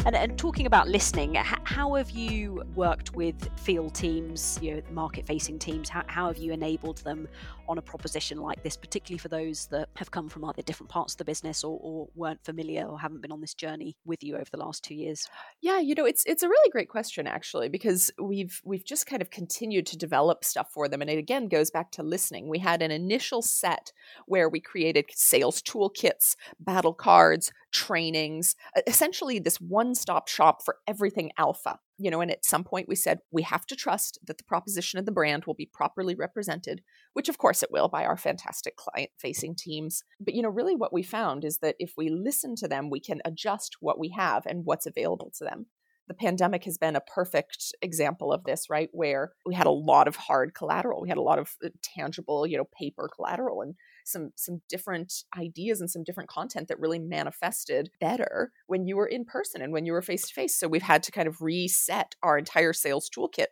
And, 0.07 0.15
and 0.15 0.39
talking 0.39 0.67
about 0.67 0.89
listening, 0.89 1.35
how 1.35 1.95
have 1.95 2.11
you 2.11 2.63
worked 2.77 3.17
with 3.17 3.51
field 3.59 3.93
teams, 3.93 4.57
you 4.63 4.77
know, 4.77 4.83
market 4.93 5.27
facing 5.27 5.59
teams? 5.59 5.89
How, 5.89 6.05
how 6.07 6.29
have 6.29 6.39
you 6.39 6.53
enabled 6.53 6.99
them 6.99 7.27
on 7.69 7.79
a 7.79 7.83
proposition 7.83 8.39
like 8.39 8.63
this, 8.63 8.77
particularly 8.77 9.19
for 9.19 9.29
those 9.29 9.67
that 9.69 9.89
have 9.97 10.11
come 10.11 10.29
from 10.29 10.45
either 10.45 10.63
different 10.63 10.91
parts 10.91 11.15
of 11.15 11.19
the 11.19 11.25
business 11.25 11.65
or, 11.65 11.79
or 11.83 12.09
weren't 12.15 12.45
familiar 12.45 12.85
or 12.85 12.99
haven't 12.99 13.23
been 13.23 13.33
on 13.33 13.41
this 13.41 13.55
journey 13.55 13.97
with 14.05 14.23
you 14.23 14.35
over 14.35 14.51
the 14.51 14.57
last 14.57 14.85
two 14.85 14.95
years? 14.95 15.29
Yeah, 15.61 15.79
you 15.79 15.95
know, 15.95 16.05
it's 16.05 16.25
it's 16.27 16.43
a 16.43 16.49
really 16.49 16.71
great 16.71 16.89
question 16.89 17.27
actually 17.27 17.69
because 17.69 18.11
we've 18.21 18.61
we've 18.65 18.85
just 18.85 19.07
kind 19.07 19.23
of 19.23 19.31
continued 19.31 19.87
to 19.87 19.97
develop 19.97 20.45
stuff 20.45 20.71
for 20.73 20.89
them, 20.89 21.01
and 21.01 21.11
it 21.11 21.19
again 21.19 21.49
goes 21.49 21.71
back 21.71 21.91
to 21.93 22.03
listening. 22.03 22.49
We 22.49 22.59
had 22.59 22.83
an 22.83 22.91
initial 22.91 23.43
set 23.43 23.93
where 24.27 24.49
we 24.49 24.61
created 24.61 25.07
sales 25.15 25.63
toolkits, 25.63 26.37
battle 26.61 26.95
cards, 26.95 27.53
trainings, 27.73 28.57
essentially 28.87 29.39
this 29.39 29.61
one 29.61 29.95
stop 29.95 30.29
shop 30.29 30.63
for 30.65 30.77
everything 30.87 31.31
alpha. 31.39 31.79
You 31.99 32.11
know, 32.11 32.21
and 32.21 32.31
at 32.31 32.45
some 32.45 32.63
point 32.63 32.89
we 32.89 32.95
said 32.95 33.21
we 33.31 33.43
have 33.43 33.67
to 33.67 33.77
trust 33.77 34.19
that 34.27 34.37
the 34.37 34.45
proposition 34.45 34.99
of 34.99 35.07
the 35.07 35.13
brand 35.13 35.45
will 35.47 35.55
be 35.55 35.71
properly 35.73 36.15
represented, 36.15 36.83
which 37.17 37.31
of 37.31 37.39
course 37.39 37.63
it 37.63 37.71
will 37.73 37.89
by 37.89 38.05
our 38.05 38.19
fantastic 38.19 38.77
client 38.77 39.09
facing 39.17 39.55
teams. 39.55 40.03
But, 40.21 40.35
you 40.35 40.43
know, 40.43 40.51
really 40.51 40.77
what 40.77 40.93
we 40.93 41.03
found 41.03 41.47
is 41.47 41.59
that 41.59 41.77
if 41.79 41.95
we 41.97 42.11
listen 42.11 42.55
to 42.57 42.69
them, 42.69 42.91
we 42.91 43.01
can 43.01 43.23
adjust 43.25 43.77
what 43.81 43.99
we 43.99 44.11
have 44.11 44.45
and 44.45 44.67
what's 44.67 44.85
available 44.85 45.33
to 45.39 45.45
them 45.45 45.67
the 46.09 46.15
pandemic 46.15 46.63
has 46.63 46.79
been 46.79 46.95
a 46.95 47.01
perfect 47.01 47.75
example 47.83 48.33
of 48.33 48.45
this 48.45 48.71
right 48.71 48.89
where 48.93 49.33
we 49.45 49.57
had 49.57 49.67
a 49.67 49.73
lot 49.73 50.07
of 50.07 50.15
hard 50.15 50.55
collateral 50.55 51.03
we 51.03 51.09
had 51.09 51.19
a 51.19 51.23
lot 51.23 51.37
of 51.37 51.57
uh, 51.65 51.69
tangible 51.83 52.47
you 52.47 52.57
know 52.57 52.69
paper 52.79 53.11
collateral 53.13 53.61
and 53.61 53.75
some 54.07 54.31
some 54.37 54.63
different 54.69 55.25
ideas 55.37 55.81
and 55.81 55.91
some 55.91 56.05
different 56.05 56.31
content 56.31 56.69
that 56.69 56.79
really 56.81 56.99
manifested 56.99 57.91
better 58.01 58.53
when 58.67 58.87
you 58.87 58.97
were 58.97 59.07
in 59.07 59.25
person 59.25 59.61
and 59.61 59.73
when 59.73 59.85
you 59.85 59.93
were 59.93 60.03
face 60.03 60.29
to 60.29 60.35
face. 60.35 60.59
So 60.59 60.69
we've 60.69 60.83
had 60.83 61.03
to 61.05 61.13
kind 61.13 61.29
of 61.29 61.43
reset 61.43 62.15
our 62.23 62.39
entire 62.39 62.73
sales 62.73 63.11
toolkit 63.15 63.47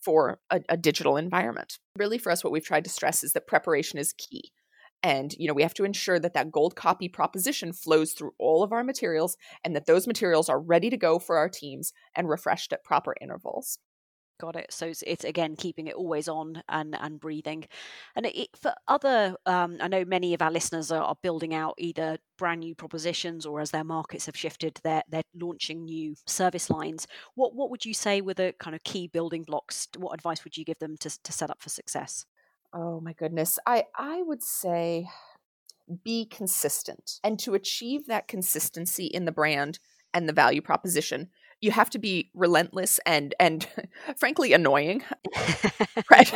for 0.00 0.40
a, 0.50 0.60
a 0.68 0.76
digital 0.76 1.16
environment. 1.16 1.78
Really, 1.96 2.18
for 2.18 2.30
us, 2.30 2.44
what 2.44 2.52
we've 2.52 2.64
tried 2.64 2.84
to 2.84 2.90
stress 2.90 3.22
is 3.22 3.32
that 3.32 3.46
preparation 3.46 3.98
is 3.98 4.12
key 4.12 4.52
and 5.02 5.34
you 5.38 5.46
know 5.46 5.54
we 5.54 5.62
have 5.62 5.74
to 5.74 5.84
ensure 5.84 6.18
that 6.18 6.34
that 6.34 6.50
gold 6.50 6.74
copy 6.74 7.08
proposition 7.08 7.72
flows 7.72 8.12
through 8.12 8.32
all 8.38 8.62
of 8.62 8.72
our 8.72 8.84
materials 8.84 9.36
and 9.64 9.74
that 9.74 9.86
those 9.86 10.06
materials 10.06 10.48
are 10.48 10.60
ready 10.60 10.90
to 10.90 10.96
go 10.96 11.18
for 11.18 11.36
our 11.36 11.48
teams 11.48 11.92
and 12.14 12.28
refreshed 12.28 12.72
at 12.72 12.84
proper 12.84 13.14
intervals 13.20 13.78
Got 14.40 14.54
it. 14.54 14.72
So 14.72 14.86
it's, 14.86 15.02
it's, 15.04 15.24
again 15.24 15.56
keeping 15.56 15.88
it 15.88 15.96
always 15.96 16.28
on 16.28 16.62
and 16.68 16.96
and 17.00 17.18
breathing. 17.18 17.66
And 18.14 18.26
it, 18.26 18.50
for 18.56 18.72
other, 18.86 19.36
um, 19.46 19.78
I 19.80 19.88
know 19.88 20.04
many 20.04 20.32
of 20.32 20.42
our 20.42 20.50
listeners 20.52 20.92
are, 20.92 21.02
are, 21.02 21.16
building 21.20 21.54
out 21.54 21.74
either 21.76 22.18
brand 22.36 22.60
new 22.60 22.76
propositions 22.76 23.44
or 23.44 23.60
as 23.60 23.72
their 23.72 23.82
markets 23.82 24.26
have 24.26 24.36
shifted, 24.36 24.78
they're 24.84 25.02
they're 25.08 25.22
launching 25.34 25.84
new 25.84 26.14
service 26.26 26.70
lines. 26.70 27.08
What 27.34 27.56
what 27.56 27.68
would 27.70 27.84
you 27.84 27.94
say 27.94 28.20
were 28.20 28.34
the 28.34 28.54
kind 28.60 28.76
of 28.76 28.84
key 28.84 29.08
building 29.08 29.42
blocks? 29.42 29.88
What 29.96 30.14
advice 30.14 30.44
would 30.44 30.56
you 30.56 30.64
give 30.64 30.78
them 30.78 30.96
to 30.98 31.10
to 31.24 31.32
set 31.32 31.50
up 31.50 31.60
for 31.60 31.68
success? 31.68 32.24
Oh 32.72 33.00
my 33.00 33.14
goodness, 33.14 33.58
I 33.66 33.86
I 33.96 34.22
would 34.22 34.44
say 34.44 35.08
be 36.04 36.26
consistent, 36.26 37.18
and 37.24 37.40
to 37.40 37.54
achieve 37.54 38.06
that 38.06 38.28
consistency 38.28 39.06
in 39.06 39.24
the 39.24 39.32
brand 39.32 39.80
and 40.14 40.28
the 40.28 40.32
value 40.32 40.62
proposition 40.62 41.28
you 41.60 41.70
have 41.70 41.90
to 41.90 41.98
be 41.98 42.30
relentless 42.34 43.00
and 43.06 43.34
and 43.38 43.68
frankly 44.16 44.52
annoying 44.52 45.02
right 46.10 46.32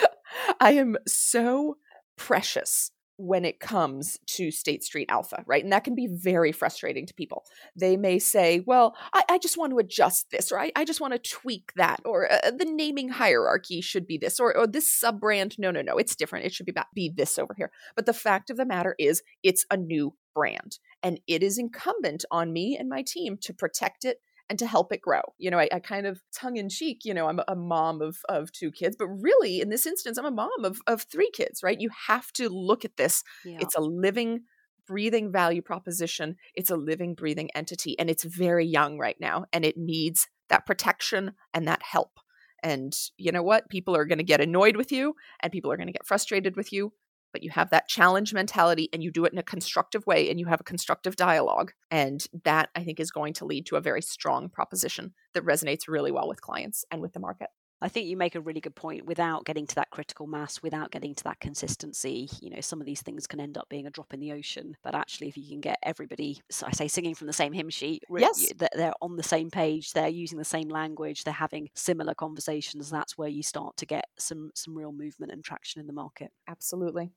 i 0.60 0.72
am 0.72 0.96
so 1.06 1.76
precious 2.16 2.90
when 3.16 3.44
it 3.44 3.60
comes 3.60 4.18
to 4.26 4.50
State 4.50 4.82
Street 4.82 5.08
Alpha, 5.08 5.44
right? 5.46 5.62
And 5.62 5.72
that 5.72 5.84
can 5.84 5.94
be 5.94 6.08
very 6.08 6.50
frustrating 6.50 7.06
to 7.06 7.14
people. 7.14 7.44
They 7.76 7.96
may 7.96 8.18
say, 8.18 8.62
well, 8.66 8.96
I, 9.12 9.22
I 9.30 9.38
just 9.38 9.56
want 9.56 9.70
to 9.70 9.78
adjust 9.78 10.30
this, 10.30 10.50
or 10.50 10.58
I, 10.58 10.72
I 10.74 10.84
just 10.84 11.00
want 11.00 11.12
to 11.12 11.30
tweak 11.30 11.72
that, 11.76 12.00
or 12.04 12.30
uh, 12.30 12.50
the 12.50 12.64
naming 12.64 13.10
hierarchy 13.10 13.80
should 13.80 14.06
be 14.06 14.18
this, 14.18 14.40
or, 14.40 14.56
or 14.56 14.66
this 14.66 14.90
sub 14.90 15.20
brand. 15.20 15.56
No, 15.58 15.70
no, 15.70 15.80
no, 15.80 15.96
it's 15.96 16.16
different. 16.16 16.44
It 16.44 16.52
should 16.52 16.66
be, 16.66 16.74
be 16.92 17.12
this 17.14 17.38
over 17.38 17.54
here. 17.56 17.70
But 17.94 18.06
the 18.06 18.12
fact 18.12 18.50
of 18.50 18.56
the 18.56 18.66
matter 18.66 18.96
is, 18.98 19.22
it's 19.44 19.64
a 19.70 19.76
new 19.76 20.14
brand, 20.34 20.78
and 21.02 21.20
it 21.28 21.42
is 21.42 21.56
incumbent 21.56 22.24
on 22.32 22.52
me 22.52 22.76
and 22.76 22.88
my 22.88 23.02
team 23.02 23.36
to 23.42 23.54
protect 23.54 24.04
it 24.04 24.18
and 24.48 24.58
to 24.58 24.66
help 24.66 24.92
it 24.92 25.00
grow. 25.00 25.22
You 25.38 25.50
know, 25.50 25.58
I, 25.58 25.68
I 25.72 25.80
kind 25.80 26.06
of 26.06 26.20
tongue 26.34 26.56
in 26.56 26.68
cheek, 26.68 27.00
you 27.04 27.14
know, 27.14 27.28
I'm 27.28 27.40
a 27.48 27.56
mom 27.56 28.02
of 28.02 28.18
of 28.28 28.52
two 28.52 28.70
kids, 28.70 28.96
but 28.96 29.08
really 29.08 29.60
in 29.60 29.70
this 29.70 29.86
instance, 29.86 30.18
I'm 30.18 30.26
a 30.26 30.30
mom 30.30 30.64
of 30.64 30.80
of 30.86 31.02
three 31.02 31.30
kids, 31.30 31.62
right? 31.62 31.80
You 31.80 31.90
have 32.06 32.32
to 32.34 32.48
look 32.48 32.84
at 32.84 32.96
this. 32.96 33.22
Yeah. 33.44 33.58
It's 33.60 33.74
a 33.74 33.80
living 33.80 34.42
breathing 34.86 35.32
value 35.32 35.62
proposition. 35.62 36.36
It's 36.54 36.70
a 36.70 36.76
living, 36.76 37.14
breathing 37.14 37.50
entity, 37.54 37.98
and 37.98 38.10
it's 38.10 38.24
very 38.24 38.66
young 38.66 38.98
right 38.98 39.16
now, 39.18 39.46
and 39.52 39.64
it 39.64 39.76
needs 39.76 40.28
that 40.48 40.66
protection 40.66 41.32
and 41.54 41.66
that 41.66 41.82
help. 41.82 42.18
And 42.62 42.94
you 43.16 43.32
know 43.32 43.42
what? 43.42 43.68
People 43.68 43.96
are 43.96 44.04
going 44.04 44.18
to 44.18 44.24
get 44.24 44.40
annoyed 44.40 44.76
with 44.76 44.92
you, 44.92 45.14
and 45.40 45.52
people 45.52 45.72
are 45.72 45.76
going 45.76 45.86
to 45.86 45.92
get 45.92 46.06
frustrated 46.06 46.56
with 46.56 46.72
you 46.72 46.92
but 47.34 47.42
you 47.42 47.50
have 47.50 47.70
that 47.70 47.88
challenge 47.88 48.32
mentality 48.32 48.88
and 48.92 49.02
you 49.02 49.10
do 49.10 49.24
it 49.24 49.32
in 49.32 49.38
a 49.38 49.42
constructive 49.42 50.06
way 50.06 50.30
and 50.30 50.38
you 50.38 50.46
have 50.46 50.60
a 50.60 50.64
constructive 50.64 51.16
dialogue. 51.16 51.72
And 51.90 52.24
that 52.44 52.70
I 52.76 52.84
think 52.84 53.00
is 53.00 53.10
going 53.10 53.34
to 53.34 53.44
lead 53.44 53.66
to 53.66 53.76
a 53.76 53.80
very 53.80 54.00
strong 54.00 54.48
proposition 54.48 55.12
that 55.34 55.44
resonates 55.44 55.88
really 55.88 56.12
well 56.12 56.28
with 56.28 56.40
clients 56.40 56.84
and 56.92 57.02
with 57.02 57.12
the 57.12 57.20
market. 57.20 57.48
I 57.84 57.88
think 57.88 58.06
you 58.06 58.16
make 58.16 58.34
a 58.34 58.40
really 58.40 58.62
good 58.62 58.74
point. 58.74 59.04
Without 59.04 59.44
getting 59.44 59.66
to 59.66 59.74
that 59.74 59.90
critical 59.90 60.26
mass, 60.26 60.62
without 60.62 60.90
getting 60.90 61.14
to 61.16 61.24
that 61.24 61.40
consistency, 61.40 62.30
you 62.40 62.48
know, 62.48 62.62
some 62.62 62.80
of 62.80 62.86
these 62.86 63.02
things 63.02 63.26
can 63.26 63.40
end 63.40 63.58
up 63.58 63.68
being 63.68 63.86
a 63.86 63.90
drop 63.90 64.14
in 64.14 64.20
the 64.20 64.32
ocean. 64.32 64.74
But 64.82 64.94
actually, 64.94 65.28
if 65.28 65.36
you 65.36 65.46
can 65.46 65.60
get 65.60 65.78
everybody, 65.82 66.40
so 66.50 66.66
I 66.66 66.70
say, 66.70 66.88
singing 66.88 67.14
from 67.14 67.26
the 67.26 67.34
same 67.34 67.52
hymn 67.52 67.68
sheet, 67.68 68.02
yes. 68.16 68.50
that 68.56 68.72
they're 68.74 68.94
on 69.02 69.16
the 69.16 69.22
same 69.22 69.50
page, 69.50 69.92
they're 69.92 70.08
using 70.08 70.38
the 70.38 70.46
same 70.46 70.68
language, 70.68 71.24
they're 71.24 71.34
having 71.34 71.68
similar 71.74 72.14
conversations, 72.14 72.88
that's 72.88 73.18
where 73.18 73.28
you 73.28 73.42
start 73.42 73.76
to 73.76 73.86
get 73.86 74.06
some 74.18 74.50
some 74.54 74.74
real 74.74 74.92
movement 74.92 75.32
and 75.32 75.44
traction 75.44 75.80
in 75.80 75.86
the 75.86 75.92
market. 75.92 76.30
Absolutely. 76.48 77.12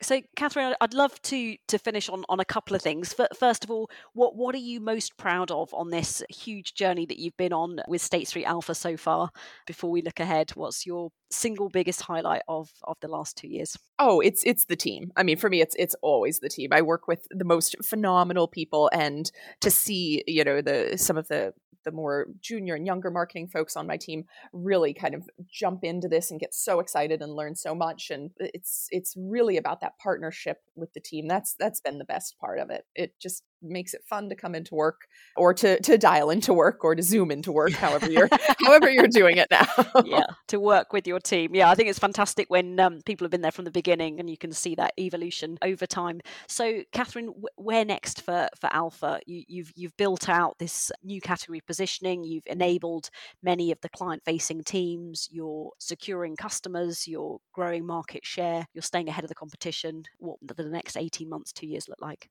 So, 0.00 0.20
Catherine, 0.36 0.74
I'd 0.80 0.94
love 0.94 1.20
to 1.22 1.56
to 1.66 1.78
finish 1.78 2.08
on, 2.08 2.24
on 2.28 2.38
a 2.38 2.44
couple 2.44 2.76
of 2.76 2.82
things. 2.82 3.14
First 3.36 3.64
of 3.64 3.70
all, 3.70 3.90
what 4.12 4.36
what 4.36 4.54
are 4.54 4.58
you 4.58 4.80
most 4.80 5.16
proud 5.16 5.50
of 5.50 5.74
on 5.74 5.90
this 5.90 6.22
huge 6.28 6.74
journey 6.74 7.04
that 7.06 7.18
you've 7.18 7.36
been 7.36 7.52
on 7.52 7.80
with 7.88 8.00
State 8.00 8.28
Street 8.28 8.44
Alpha 8.44 8.74
so 8.74 8.96
far? 8.96 9.30
Before 9.66 9.90
we 9.90 10.02
look 10.02 10.20
ahead, 10.20 10.52
what's 10.54 10.86
your 10.86 11.10
single 11.30 11.68
biggest 11.68 12.02
highlight 12.02 12.42
of 12.46 12.70
of 12.84 12.96
the 13.00 13.08
last 13.08 13.36
two 13.36 13.48
years? 13.48 13.76
Oh, 13.98 14.20
it's 14.20 14.44
it's 14.44 14.66
the 14.66 14.76
team. 14.76 15.10
I 15.16 15.24
mean, 15.24 15.36
for 15.36 15.50
me, 15.50 15.60
it's 15.60 15.74
it's 15.76 15.96
always 16.00 16.38
the 16.38 16.48
team. 16.48 16.70
I 16.72 16.82
work 16.82 17.08
with 17.08 17.26
the 17.30 17.44
most 17.44 17.74
phenomenal 17.84 18.46
people, 18.46 18.88
and 18.92 19.30
to 19.60 19.70
see 19.70 20.22
you 20.28 20.44
know 20.44 20.60
the 20.60 20.96
some 20.96 21.16
of 21.16 21.26
the 21.26 21.54
the 21.84 21.92
more 21.92 22.26
junior 22.40 22.74
and 22.74 22.86
younger 22.86 23.10
marketing 23.10 23.48
folks 23.48 23.76
on 23.76 23.86
my 23.86 23.96
team 23.96 24.24
really 24.52 24.92
kind 24.92 25.14
of 25.14 25.28
jump 25.50 25.84
into 25.84 26.08
this 26.08 26.30
and 26.30 26.40
get 26.40 26.54
so 26.54 26.80
excited 26.80 27.22
and 27.22 27.34
learn 27.34 27.54
so 27.54 27.74
much 27.74 28.10
and 28.10 28.30
it's 28.38 28.88
it's 28.90 29.14
really 29.16 29.56
about 29.56 29.80
that 29.80 29.98
partnership 29.98 30.58
with 30.74 30.92
the 30.92 31.00
team. 31.00 31.26
That's 31.28 31.54
that's 31.58 31.80
been 31.80 31.98
the 31.98 32.04
best 32.04 32.38
part 32.38 32.58
of 32.58 32.70
it. 32.70 32.84
It 32.94 33.12
just 33.20 33.42
makes 33.62 33.94
it 33.94 34.02
fun 34.04 34.28
to 34.28 34.34
come 34.34 34.54
into 34.54 34.74
work 34.74 35.08
or 35.36 35.52
to 35.54 35.80
to 35.80 35.98
dial 35.98 36.30
into 36.30 36.52
work 36.52 36.84
or 36.84 36.94
to 36.94 37.02
zoom 37.02 37.30
into 37.30 37.52
work 37.52 37.72
however 37.72 38.10
you're 38.10 38.28
however 38.64 38.90
you're 38.90 39.08
doing 39.08 39.36
it 39.36 39.48
now. 39.50 39.66
Yeah 40.04 40.24
to 40.48 40.60
work 40.60 40.92
with 40.92 41.06
your 41.06 41.20
team. 41.20 41.54
Yeah 41.54 41.70
i 41.70 41.74
think 41.74 41.88
it's 41.88 41.98
fantastic 41.98 42.48
when 42.48 42.78
um, 42.80 43.00
people 43.04 43.24
have 43.24 43.30
been 43.30 43.40
there 43.40 43.52
from 43.52 43.64
the 43.64 43.70
beginning 43.70 44.20
and 44.20 44.28
you 44.30 44.36
can 44.36 44.52
see 44.52 44.74
that 44.74 44.92
evolution 44.98 45.58
over 45.62 45.86
time. 45.86 46.20
So 46.46 46.82
catherine 46.92 47.32
where 47.56 47.84
next 47.84 48.22
for 48.22 48.48
for 48.60 48.72
alpha? 48.72 49.20
You, 49.26 49.42
you've 49.48 49.72
you've 49.74 49.96
built 49.96 50.28
out 50.28 50.58
this 50.58 50.90
new 51.02 51.20
category 51.20 51.60
positioning. 51.60 52.24
You've 52.24 52.46
enabled 52.46 53.10
many 53.42 53.70
of 53.72 53.80
the 53.80 53.88
client 53.88 54.22
facing 54.24 54.62
teams. 54.62 55.28
You're 55.30 55.70
securing 55.78 56.36
customers. 56.36 57.06
You're 57.06 57.38
growing 57.52 57.86
market 57.86 58.24
share. 58.24 58.66
You're 58.74 58.82
staying 58.82 59.08
ahead 59.08 59.24
of 59.24 59.28
the 59.28 59.34
competition. 59.34 60.04
What 60.18 60.38
the 60.42 60.64
next 60.64 60.96
18 60.96 61.28
months 61.28 61.52
two 61.52 61.66
years 61.66 61.88
look 61.88 62.00
like 62.00 62.28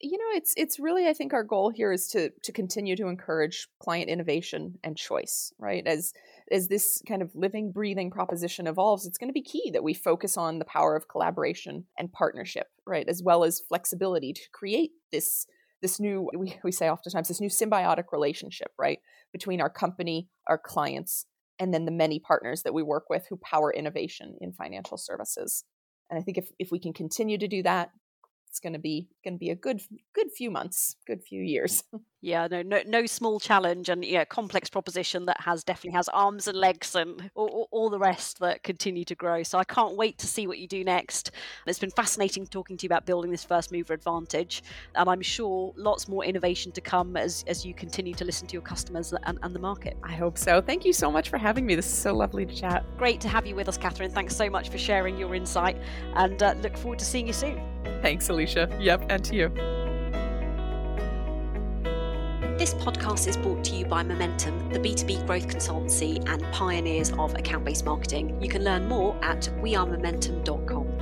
you 0.00 0.18
know 0.18 0.36
it's 0.36 0.52
it's 0.56 0.78
really 0.78 1.06
i 1.06 1.12
think 1.12 1.32
our 1.32 1.44
goal 1.44 1.70
here 1.70 1.90
is 1.90 2.08
to 2.08 2.30
to 2.42 2.52
continue 2.52 2.96
to 2.96 3.08
encourage 3.08 3.68
client 3.80 4.10
innovation 4.10 4.78
and 4.84 4.96
choice 4.96 5.52
right? 5.58 5.86
As 5.86 6.12
as 6.52 6.68
this 6.68 7.02
kind 7.08 7.22
of 7.22 7.34
living 7.34 7.72
breathing 7.72 8.10
proposition 8.10 8.66
evolves 8.66 9.06
it's 9.06 9.18
going 9.18 9.28
to 9.28 9.34
be 9.34 9.42
key 9.42 9.70
that 9.72 9.82
we 9.82 9.94
focus 9.94 10.36
on 10.36 10.58
the 10.58 10.64
power 10.64 10.94
of 10.96 11.08
collaboration 11.08 11.84
and 11.98 12.12
partnership 12.12 12.66
right? 12.86 13.08
As 13.08 13.22
well 13.22 13.44
as 13.44 13.62
flexibility 13.68 14.32
to 14.32 14.42
create 14.52 14.90
this 15.12 15.46
this 15.82 15.98
new 15.98 16.28
we, 16.36 16.56
we 16.62 16.72
say 16.72 16.90
oftentimes 16.90 17.28
this 17.28 17.40
new 17.40 17.48
symbiotic 17.48 18.12
relationship 18.12 18.72
right? 18.78 18.98
Between 19.32 19.60
our 19.60 19.70
company 19.70 20.28
our 20.46 20.58
clients 20.58 21.26
and 21.58 21.72
then 21.72 21.86
the 21.86 21.90
many 21.90 22.20
partners 22.20 22.62
that 22.64 22.74
we 22.74 22.82
work 22.82 23.04
with 23.08 23.26
who 23.30 23.38
power 23.38 23.72
innovation 23.72 24.36
in 24.42 24.52
financial 24.52 24.98
services. 24.98 25.64
And 26.10 26.18
i 26.18 26.22
think 26.22 26.36
if, 26.36 26.50
if 26.58 26.70
we 26.70 26.78
can 26.78 26.92
continue 26.92 27.38
to 27.38 27.48
do 27.48 27.62
that 27.62 27.90
it's 28.56 28.60
going 28.60 28.72
to 28.72 28.78
be 28.78 29.06
going 29.22 29.34
to 29.34 29.38
be 29.38 29.50
a 29.50 29.54
good 29.54 29.82
good 30.14 30.30
few 30.32 30.50
months, 30.50 30.96
good 31.06 31.22
few 31.22 31.42
years. 31.42 31.84
Yeah, 32.22 32.48
no, 32.50 32.62
no, 32.62 32.80
no 32.86 33.04
small 33.04 33.38
challenge, 33.38 33.90
and 33.90 34.02
yeah, 34.02 34.24
complex 34.24 34.70
proposition 34.70 35.26
that 35.26 35.40
has 35.42 35.62
definitely 35.62 35.96
has 35.96 36.08
arms 36.08 36.48
and 36.48 36.56
legs 36.56 36.94
and 36.94 37.30
all, 37.34 37.68
all, 37.70 37.90
the 37.90 37.98
rest 37.98 38.40
that 38.40 38.62
continue 38.62 39.04
to 39.04 39.14
grow. 39.14 39.42
So 39.42 39.58
I 39.58 39.64
can't 39.64 39.96
wait 39.96 40.16
to 40.18 40.26
see 40.26 40.46
what 40.46 40.58
you 40.58 40.66
do 40.66 40.82
next. 40.82 41.30
It's 41.66 41.78
been 41.78 41.90
fascinating 41.90 42.46
talking 42.46 42.78
to 42.78 42.84
you 42.84 42.88
about 42.88 43.04
building 43.04 43.30
this 43.30 43.44
first 43.44 43.70
mover 43.70 43.92
advantage, 43.92 44.62
and 44.94 45.10
I'm 45.10 45.20
sure 45.20 45.74
lots 45.76 46.08
more 46.08 46.24
innovation 46.24 46.72
to 46.72 46.80
come 46.80 47.18
as 47.18 47.44
as 47.48 47.66
you 47.66 47.74
continue 47.74 48.14
to 48.14 48.24
listen 48.24 48.48
to 48.48 48.54
your 48.54 48.62
customers 48.62 49.12
and, 49.24 49.38
and 49.42 49.54
the 49.54 49.60
market. 49.60 49.98
I 50.02 50.14
hope 50.14 50.38
so. 50.38 50.62
Thank 50.62 50.86
you 50.86 50.94
so 50.94 51.12
much 51.12 51.28
for 51.28 51.36
having 51.36 51.66
me. 51.66 51.74
This 51.74 51.86
is 51.86 51.98
so 51.98 52.14
lovely 52.14 52.46
to 52.46 52.54
chat. 52.54 52.84
Great 52.96 53.20
to 53.20 53.28
have 53.28 53.46
you 53.46 53.54
with 53.54 53.68
us, 53.68 53.76
Catherine. 53.76 54.10
Thanks 54.10 54.34
so 54.34 54.48
much 54.48 54.70
for 54.70 54.78
sharing 54.78 55.18
your 55.18 55.34
insight, 55.34 55.76
and 56.14 56.42
uh, 56.42 56.54
look 56.62 56.78
forward 56.78 56.98
to 56.98 57.04
seeing 57.04 57.26
you 57.26 57.34
soon. 57.34 57.60
Thanks, 58.00 58.28
Alisha. 58.28 58.74
Yep, 58.82 59.06
and 59.10 59.24
to 59.26 59.36
you. 59.36 59.85
This 62.58 62.72
podcast 62.72 63.28
is 63.28 63.36
brought 63.36 63.62
to 63.64 63.76
you 63.76 63.84
by 63.84 64.02
Momentum, 64.02 64.70
the 64.70 64.78
B2B 64.78 65.26
growth 65.26 65.46
consultancy 65.46 66.26
and 66.26 66.42
pioneers 66.54 67.12
of 67.18 67.34
account 67.34 67.66
based 67.66 67.84
marketing. 67.84 68.40
You 68.40 68.48
can 68.48 68.64
learn 68.64 68.88
more 68.88 69.14
at 69.22 69.50
wearemomentum.com. 69.60 70.95